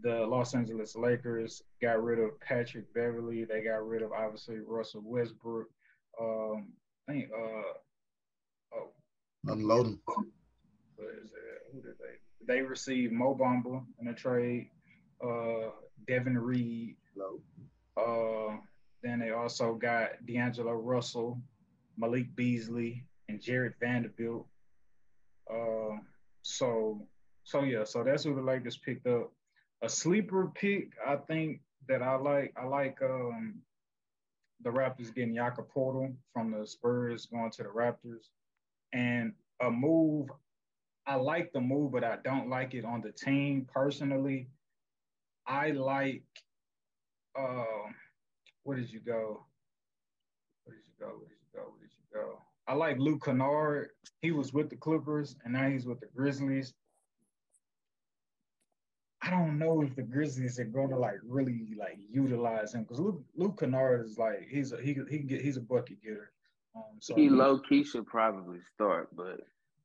[0.03, 3.45] the Los Angeles Lakers got rid of Patrick Beverley.
[3.45, 5.69] They got rid of obviously Russell Westbrook.
[6.21, 6.73] Um,
[7.09, 7.73] I think uh
[8.75, 8.91] oh
[9.47, 10.01] Unloading.
[10.07, 11.63] what is it?
[11.73, 14.71] Who did they they received Mo Bamba in a trade,
[15.25, 15.71] uh
[16.09, 17.41] Davon Reed, No.
[17.97, 18.57] uh
[19.03, 21.41] then they also got D'Angelo Russell,
[21.97, 24.47] Malik Beasley, and Jarred Vanderbilt.
[25.49, 25.97] Uh
[26.43, 27.07] so
[27.45, 29.31] so yeah, so that's who the Lakers picked up.
[29.83, 33.61] A sleeper pick, I think that I like I like um
[34.63, 38.29] the Raptors getting Jakob Poeltl from the Spurs going to the Raptors.
[38.93, 40.29] And a move,
[41.07, 44.49] I like the move, but I don't like it on the team personally.
[45.47, 46.25] I like
[47.39, 47.65] uh
[48.65, 49.45] where did you go?
[50.65, 51.07] Where did you go?
[51.07, 51.61] Where did you go?
[51.61, 52.39] Where did you go?
[52.67, 53.91] I like Luke Kennard.
[54.23, 56.75] He was with the Clippers and now he's with the Grizzlies.
[59.27, 63.01] I don't know if the Grizzlies are going to like really like utilize him because
[63.01, 66.31] Luke Luke Kennard is like he's a he he can get he's a bucket getter.
[66.75, 69.41] Um, so He low key should probably start, but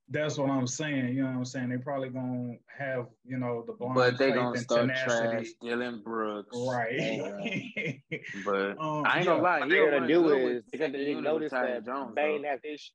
[0.09, 1.15] that's what I'm saying.
[1.15, 1.69] You know what I'm saying?
[1.69, 5.29] They probably gonna have you know the blind but they faith gonna and start tenacity.
[5.37, 6.55] trash Dillon Brooks.
[6.55, 8.01] right?
[8.45, 9.25] But Um, I ain't yeah.
[9.25, 9.59] gonna lie.
[9.61, 11.85] What he'll they're gonna do good with is they're gonna they notice with Tyus that
[11.85, 12.49] Jones, Bane though.
[12.49, 12.91] has this,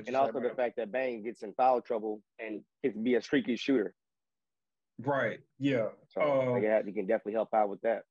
[0.00, 3.22] What and also the fact that Bang gets in foul trouble and can be a
[3.22, 3.94] streaky shooter.
[5.02, 5.40] right?
[5.58, 5.88] Yeah.
[6.08, 8.04] So Uh, yeah, you can definitely help out with that.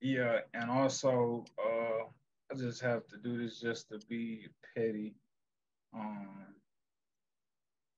[0.00, 2.04] Yeah, and also uh
[2.50, 5.14] I just have to do this just to be petty.
[5.94, 6.54] Um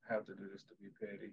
[0.08, 1.32] have to do this to be petty.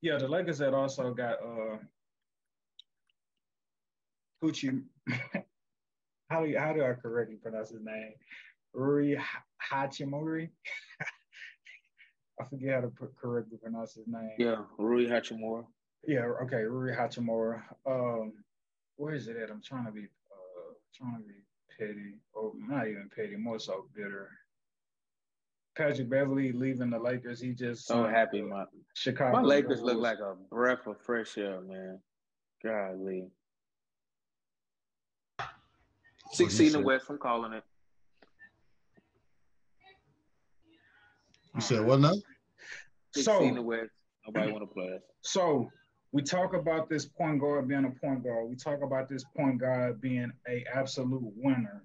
[0.00, 1.78] Yeah, the Lakers had also got uh
[4.42, 4.82] Gucci
[6.30, 8.12] how do you, how do I correctly pronounce his name?
[8.78, 10.48] Rui Ha- Hachimura.
[12.40, 14.30] I forget how to put, correctly pronounce his name.
[14.38, 15.64] Yeah, Rui Hachimura.
[16.06, 17.60] Yeah, okay, Rui Hachimura.
[17.84, 18.32] Um,
[18.96, 19.50] where is it at?
[19.50, 21.34] I'm trying to be uh trying to be
[21.76, 22.14] petty.
[22.32, 24.30] Or not even petty, more so bitter.
[25.76, 27.40] Patrick Beverley leaving the Lakers.
[27.40, 28.64] He just So signed, happy, my
[28.94, 29.32] Chicago.
[29.32, 31.98] my Lakers look like a breath of fresh air, man.
[32.64, 33.26] Golly.
[36.32, 37.64] Six seed in the said- West, I'm calling it.
[41.58, 42.12] You said what now?
[43.16, 43.90] So- seed in the West.
[44.24, 45.02] Nobody want to play us.
[45.22, 45.68] So
[46.12, 48.48] we talk about this point guard being a point guard.
[48.48, 51.84] We talk about this point guard being a absolute winner.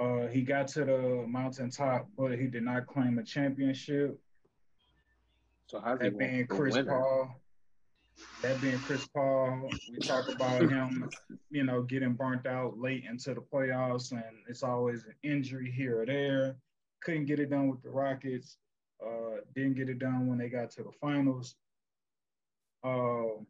[0.00, 4.18] Uh, he got to the mountaintop, but he did not claim a championship.
[5.66, 6.90] So how's he That being Chris winner?
[6.90, 7.40] Paul.
[8.40, 11.10] That being Chris Paul, we talk about him,
[11.50, 16.00] you know, getting burnt out late into the playoffs, and it's always an injury here
[16.00, 16.56] or there.
[17.02, 18.56] Couldn't get it done with the Rockets.
[19.02, 21.56] Uh, didn't get it done when they got to the finals.
[22.82, 23.40] Uh,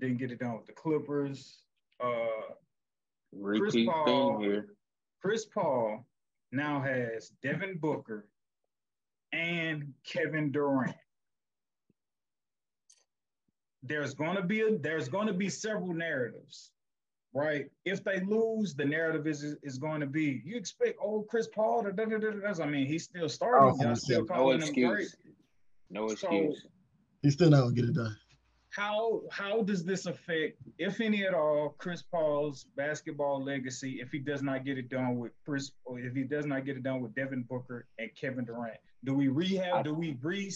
[0.00, 1.62] didn't get it done with the Clippers.
[2.02, 2.54] Uh,
[3.32, 4.74] Repeat Paul- here.
[5.20, 6.06] Chris Paul
[6.50, 8.26] now has Devin Booker
[9.32, 10.96] and Kevin Durant.
[13.82, 16.72] There's going to be a there's going to be several narratives,
[17.32, 17.66] right?
[17.84, 21.82] If they lose, the narrative is is going to be you expect old Chris Paul
[21.84, 22.52] to da da da da.
[22.52, 22.62] da.
[22.64, 23.76] I mean, he's still starting.
[23.80, 25.04] Oh, Y'all still no No calling him great.
[25.06, 25.16] excuse.
[25.90, 26.66] No So- excuse.
[27.22, 28.16] He's still not gonna get it done.
[28.70, 34.20] How how does this affect, if any at all, Chris Paul's basketball legacy if he
[34.20, 37.00] does not get it done with Chris or if he does not get it done
[37.02, 38.76] with Devin Booker and Kevin Durant?
[39.04, 39.84] Do we rehab?
[39.84, 40.52] Do we re-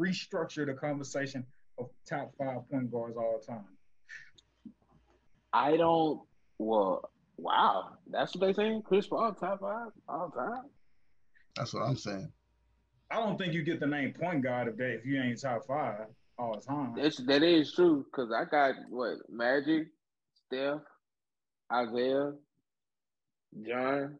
[0.00, 1.44] restructure the conversation
[1.78, 3.66] of top five point guards all time?
[5.52, 6.20] I don't.
[6.58, 8.82] Well, wow, that's what they saying.
[8.82, 10.64] Chris Paul top five all time.
[11.56, 12.32] That's what I'm saying.
[13.10, 15.66] I don't think you get the name point guard if that if you ain't top
[15.66, 16.06] five
[16.38, 16.94] all the time.
[16.96, 19.88] That's that is true because I got what Magic,
[20.46, 20.80] Steph,
[21.72, 22.32] Isaiah,
[23.66, 24.18] John.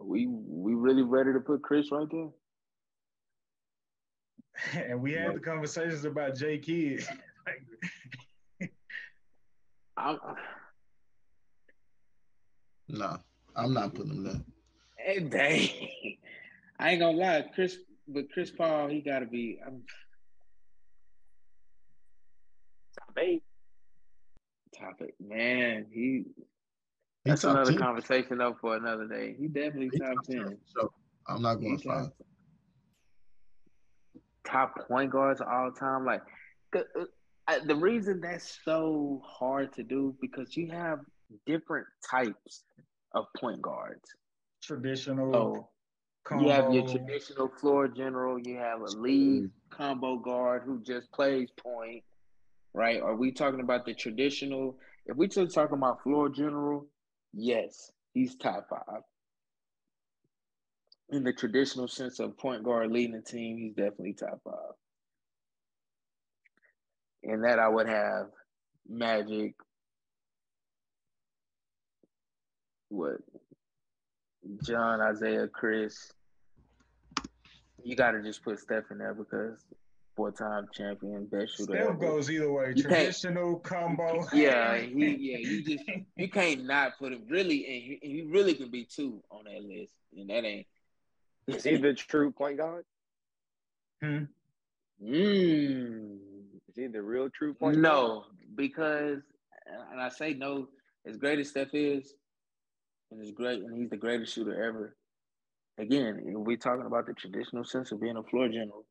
[0.00, 2.28] We we really ready to put Chris right there.
[4.90, 7.06] and we had the conversations about J Kidd.
[9.98, 10.18] I'm,
[12.88, 13.18] Nah,
[13.56, 14.40] I'm not putting him there.
[14.96, 15.68] hey, dang.
[16.78, 19.58] I ain't gonna lie, Chris, but Chris Paul, he got to be.
[19.66, 19.82] I'm
[23.14, 23.40] Bane,
[24.78, 25.86] topic, man.
[25.92, 26.24] He
[27.24, 27.78] He that's top another 10.
[27.78, 29.34] conversation up for another day.
[29.38, 30.58] He definitely He top top 10 ten.
[30.74, 30.90] for sure.
[31.26, 32.10] I'm not going He five.
[34.44, 36.04] top, top point guards of all time.
[36.04, 36.22] Like
[36.72, 36.84] the,
[37.48, 41.00] I- the reason that's so hard to do because you have
[41.46, 42.64] different types
[43.14, 44.14] of point guards.
[44.62, 45.32] Traditional.
[45.32, 45.68] So
[46.38, 48.38] you have your traditional floor general.
[48.38, 52.04] You have a lead combo guard who just plays point.
[52.74, 53.00] Right?
[53.00, 54.78] Are we talking about the traditional?
[55.06, 56.86] If we just talking about floor general,
[57.32, 59.02] yes, he's top five.
[61.08, 64.74] In the traditional sense of point guard leading the team, he's definitely top five.
[67.22, 68.26] And that I would have
[68.88, 69.54] Magic,
[72.88, 73.16] what,
[74.62, 76.12] John, Isaiah, Chris.
[77.84, 79.58] You got to just put Steph in there because
[80.16, 81.74] four-time champion, best shooter.
[81.74, 81.94] Steph ever.
[81.94, 82.72] goes either way.
[82.74, 84.26] You Traditional combo.
[84.32, 85.84] Yeah, he yeah, you just
[86.16, 89.62] you can't not put him really, and he, he really can be two on that
[89.62, 90.66] list, and that ain't.
[91.46, 92.84] Is he the true point guard?
[94.02, 94.24] Hmm.
[95.02, 96.18] Mm.
[96.78, 97.82] He the real true point guard?
[97.82, 98.24] No,
[98.54, 99.18] because
[99.90, 100.68] and I say no.
[101.06, 102.14] As great as Steph is,
[103.10, 104.96] and as great, and he's the greatest shooter ever.
[105.78, 108.86] Again, we're talking about the traditional sense of being a floor general,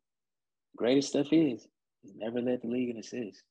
[0.76, 1.66] greatest Steph is.
[2.02, 3.44] He's never led the league in assists.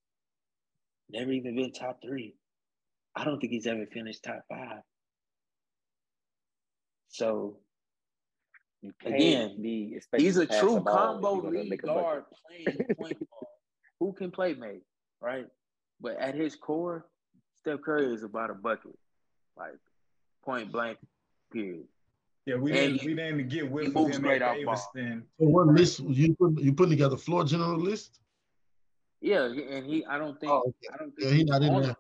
[1.09, 2.35] Never even been top three.
[3.15, 4.83] I don't think he's ever finished top five.
[7.09, 7.61] So
[9.05, 9.57] Again,
[10.17, 12.03] he's a true the ball if combo lead make a bucket.
[12.03, 13.26] guard playing point guard
[14.27, 14.83] can play make,
[15.21, 15.47] right?
[16.01, 17.07] But at his core,
[17.59, 18.99] Steph Curry is about a bucket,
[19.57, 19.75] like
[20.45, 20.99] point blank,
[21.53, 21.85] period.
[22.45, 24.65] Yeah, we And didn't he- we didn't get whiff of moves him great at off
[24.65, 24.75] ball.
[24.95, 25.23] Daviston.
[25.41, 28.21] So what list you put you putting together floor general list?
[29.21, 30.95] Yeah, and he, I don't think, Oh, okay.
[30.95, 31.97] I don't think Yeah, he not in there.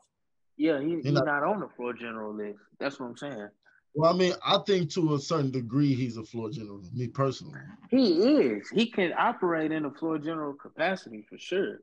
[0.58, 2.58] Yeah, he, He he's not- not on the floor general list.
[2.78, 3.48] That's what I'm saying.
[3.94, 6.82] Well, I mean, I think to a certain degree he's a floor general.
[6.94, 7.60] Me personally.
[7.90, 8.12] He
[8.42, 8.68] is.
[8.68, 11.80] He can operate in a floor general capacity for sure.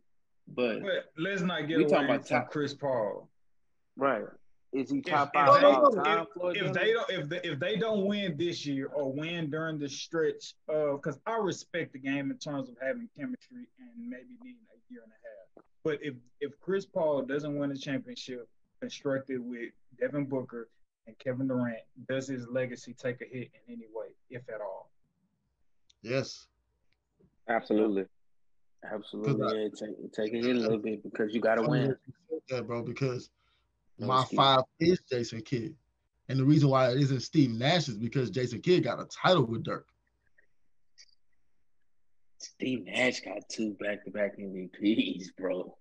[0.48, 3.30] But But let's not get We away about top- Chris Paul.
[3.96, 4.26] right,
[4.74, 7.30] is he If, top if five they, all if- time floor if they don't if
[7.30, 11.38] they, if they don't win this year or win during the stretch of because I
[11.38, 15.16] respect the game in terms of having chemistry and maybe needing a year and a
[15.16, 15.66] half.
[15.84, 18.48] But if if Chris Paul doesn't win a championship
[18.82, 20.68] constructed with Devin Booker
[21.08, 21.78] and Kevin Durant,
[22.10, 24.90] does his legacy take a hit in any way, if at all?
[26.02, 26.48] Yes.
[27.48, 28.06] Absolutely.
[28.92, 31.90] Absolutely, yeah, take take a a little bit because you got to win.
[31.90, 32.14] that you
[32.50, 33.30] said that, bro, because
[33.98, 34.38] No my excuse.
[34.38, 35.76] five is Jason Kidd.
[36.30, 39.46] And the reason why it isn't Steve Nash is because Jason Kidd got a title
[39.46, 39.88] with Dirk.
[42.38, 45.78] Steve Nash got two back-to-back MVPs, bro.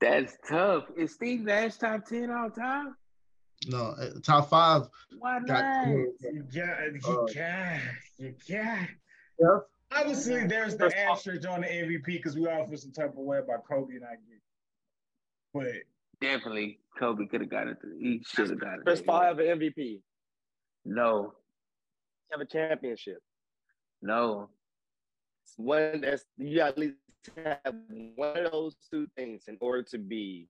[0.00, 0.84] That's tough.
[0.96, 2.96] Is Steve Nash top ten all time?
[3.68, 5.86] No, uh, top five Why got not?
[5.86, 6.12] You
[6.52, 7.80] got, Uh, you got,
[8.18, 8.88] you got.
[9.38, 9.58] Yeah.
[9.96, 13.10] Obviously, there's the Chris Paul- asterisk on the MVP because we all feel some type
[13.10, 14.40] of way about Kobe and I get.
[15.54, 15.66] But
[16.20, 17.76] Definitely, Kobe could have got it.
[17.98, 18.84] He should have got it.
[18.84, 20.00] Chris Paul have an MVP.
[20.84, 21.34] No,
[22.30, 23.18] Have a championship.
[24.00, 24.48] no.
[25.56, 26.94] One that's you at least
[27.36, 27.74] have
[28.14, 30.48] one of those two things in order to be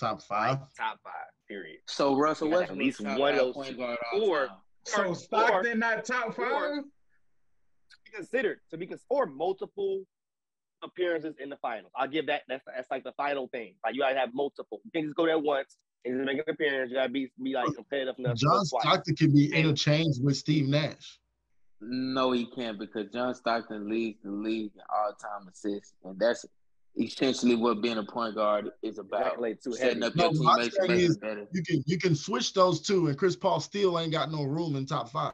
[0.00, 0.58] top five.
[0.76, 1.12] top five.
[1.48, 1.80] Period.
[1.86, 3.76] So Russell You Westbrook at least one of five those point two.
[3.76, 4.56] guard all Or- time.
[4.84, 6.52] so Or- Stockton not top five.
[6.52, 6.88] or- be
[8.14, 10.02] considered to be cons- or multiple
[10.84, 11.92] appearances in the finals.
[11.96, 12.42] I'll give that.
[12.48, 13.74] That's that's like the final thing.
[13.84, 14.80] Like you gotta have multiple.
[14.84, 16.90] You can't just go there once and just make an appearance.
[16.90, 18.38] You gotta be be like competitive enough.
[18.38, 18.64] to go John.
[18.64, 21.18] Stockton can be interchanged with Steve Nash.
[21.80, 26.44] No, he can't because John Stockton leads the league in all-time assists, and that's
[26.96, 29.20] essentially what being a point guard is about.
[29.22, 30.04] Exactly, too Setting heavy.
[30.04, 31.46] up No, your my teammates thing to make is- better.
[31.52, 34.76] You can you can switch those two, and Chris Paul still ain't got no room
[34.76, 35.32] in top five.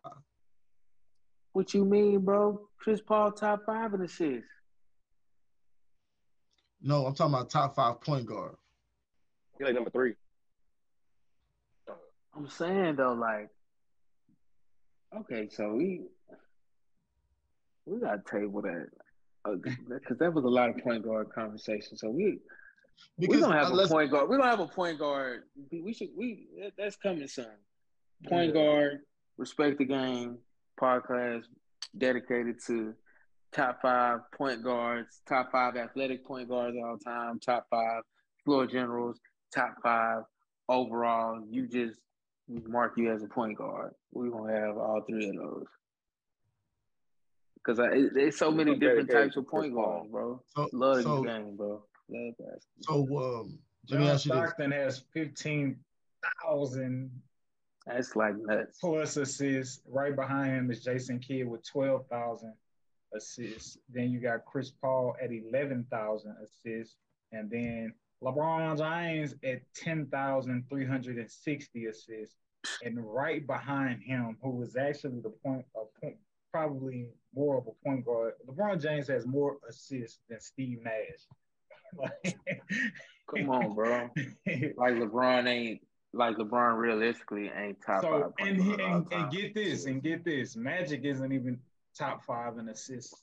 [1.58, 2.68] What you mean, bro?
[2.78, 4.46] Chris Paul top five in assists.
[6.80, 8.54] No, I'm talking about top five point guard.
[9.58, 10.14] He's like number three.
[12.36, 13.48] I'm saying though, like,
[15.18, 16.02] okay, so we
[17.86, 18.86] we got to table that
[19.44, 19.56] uh,
[19.88, 21.96] because that was a lot of point guard conversation.
[21.96, 22.38] So we
[23.16, 24.30] we don't have a point guard.
[24.30, 25.42] We don't have a point guard.
[25.72, 27.46] We we should we that- that's coming soon.
[28.28, 29.00] Point guard,
[29.36, 30.38] respect the game
[30.78, 31.44] podcast
[31.96, 32.94] dedicated to
[33.52, 38.02] top five point guards, top five athletic point guards all time, top five
[38.44, 39.18] floor generals,
[39.54, 40.22] top five
[40.68, 41.40] overall.
[41.50, 41.98] You just
[42.48, 43.92] mark you as a point guard.
[44.12, 45.66] We're gonna have all three of those.
[47.66, 50.42] Cause I, it- there's so many I'm different dedicated types of point guards, bro.
[50.54, 51.82] so Love so, the game, bro.
[52.08, 53.06] Love basketball.
[53.06, 53.58] so um,
[53.90, 55.78] let me John ask you this: Stockton has fifteen
[56.42, 57.10] thousand
[57.88, 58.78] That's like nuts.
[58.80, 59.80] plus assists.
[59.88, 62.54] Right behind him is Jason Kidd with twelve thousand
[63.14, 63.78] assists.
[63.88, 66.96] Then you got Chris Paul at eleven thousand assists,
[67.32, 72.36] and then LeBron James at ten thousand three hundred and sixty assists.
[72.84, 75.64] And right behind him, who was actually the point,
[76.02, 76.16] point,
[76.52, 78.34] probably more of a point guard.
[78.46, 81.26] LeBron James has more assists than Steve Nash.
[81.96, 82.36] Like,
[83.34, 84.10] Come on, bro.
[84.46, 85.80] like LeBron ain't
[86.12, 88.46] like LeBron realistically ain't top so, five.
[88.46, 90.56] And, he, and, and get this, and get this.
[90.56, 91.58] Magic isn't even
[91.96, 93.22] top five in assists.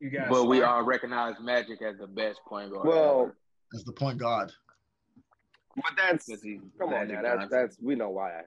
[0.00, 2.86] You guys, but we all recognize Magic as the best point guard.
[2.86, 3.36] Well, ever.
[3.74, 4.52] as the point guard.
[5.74, 6.26] But that's
[6.78, 7.22] come on now.
[7.22, 8.42] That's that's we know why.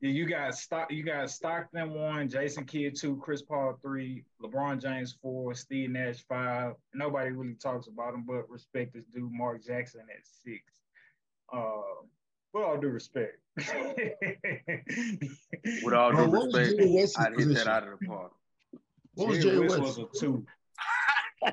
[0.00, 0.92] Yeah, you got stock.
[0.92, 6.24] You got Stockton one, Jason Kidd two, Chris Paul three, LeBron James four, Steve Nash
[6.28, 6.74] five.
[6.94, 9.30] Nobody really talks about him, but respect is due.
[9.32, 10.62] Mark Jackson at six.
[11.52, 11.82] Uh,
[12.52, 13.38] with all due respect.
[13.56, 13.68] with
[15.94, 18.32] all due respect, I'd hit that out of the park.
[19.14, 19.80] What was Jay West?
[19.80, 20.44] was a two.
[21.42, 21.52] oh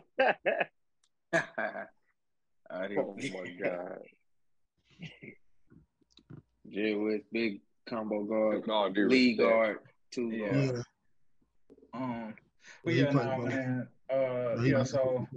[3.17, 3.99] my god.
[6.69, 9.79] Jay West, big combo guard, no, lead guard,
[10.11, 10.51] two yeah.
[10.51, 10.75] guard.
[10.75, 10.81] Yeah.
[11.93, 12.33] Um,
[12.83, 13.87] but yeah, no, man.
[14.11, 15.27] Uh, yeah, so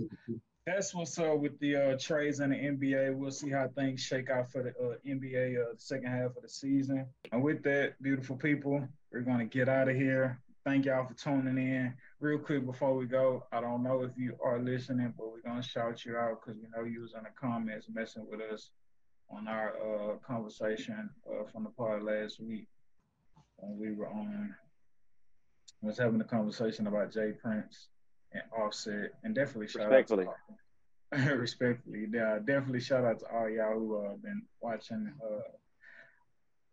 [0.67, 3.15] that's what's up with the uh, trades in the NBA.
[3.15, 6.49] We'll see how things shake out for the uh, NBA uh, second half of the
[6.49, 7.07] season.
[7.31, 10.41] And with that, beautiful people, we're going to get out of here.
[10.65, 11.95] Thank y'all for tuning in.
[12.19, 15.63] Real quick before we go, I don't know if you are listening, but we're going
[15.63, 18.71] to shout you out because we know you was in the comments messing with us
[19.31, 22.67] on our uh, conversation uh, from the part last week
[23.59, 24.55] when we were on
[25.83, 27.89] was having a conversation about J Prince
[28.33, 30.27] and Offset, and definitely shout respectfully.
[30.27, 30.37] out
[31.13, 35.13] to respectfully, yeah, definitely shout out to all y'all who have uh, been watching.
[35.23, 35.41] Uh,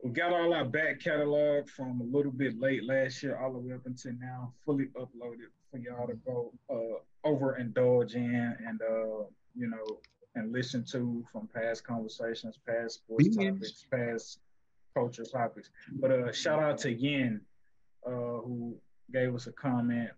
[0.04, 3.60] we got all our back catalog from a little bit late last year all the
[3.60, 8.82] way up until now, fully uploaded for y'all to go uh, over indulge in and
[8.82, 9.24] uh,
[9.56, 10.00] you know
[10.36, 14.40] and listen to from past conversations, past sports topics, past
[14.94, 15.70] culture topics.
[15.94, 17.42] But uh, shout out to Yin,
[18.06, 18.76] uh, who
[19.12, 20.10] gave us a comment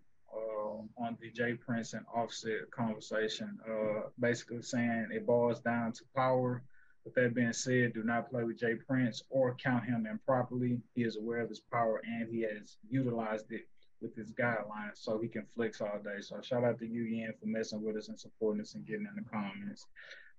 [0.98, 6.62] on the J Prince and Offset conversation, uh, basically saying it boils down to power.
[7.04, 10.80] With that being said, do not play with J Prince or count him improperly.
[10.94, 13.68] He is aware of his power and he has utilized it
[14.00, 16.20] with his guidelines so he can flex all day.
[16.20, 19.06] So shout out to you, Yen, for messing with us and supporting us and getting
[19.06, 19.86] in the comments.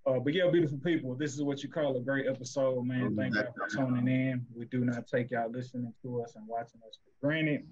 [0.06, 3.16] Uh, but yeah, beautiful people, this is what you call a great episode, man.
[3.16, 4.46] Thank you for tuning in.
[4.56, 7.68] We do not take y'all listening to us and watching us for granted.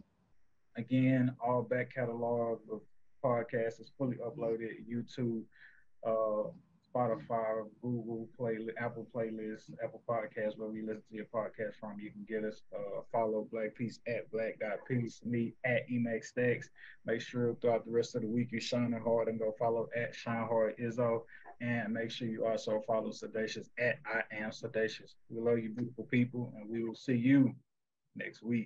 [0.77, 2.81] Again, all back catalog of
[3.23, 5.43] podcasts is fully uploaded YouTube,
[6.05, 6.49] uh,
[6.95, 11.99] Spotify, Google Play, Apple Playlists, Apple Podcasts, where we listen to your podcast from.
[11.99, 12.61] You can get us.
[12.73, 16.69] Uh, follow Black Peace at Black Dot Peace, me at Emax Stacks.
[17.05, 20.15] Make sure throughout the rest of the week you're shining hard and go follow at
[20.15, 21.23] Shine Hard Izzo.
[21.61, 25.15] And make sure you also follow Sedacious at I Am Sedacious.
[25.29, 27.53] We love you, beautiful people, and we will see you
[28.15, 28.63] next week.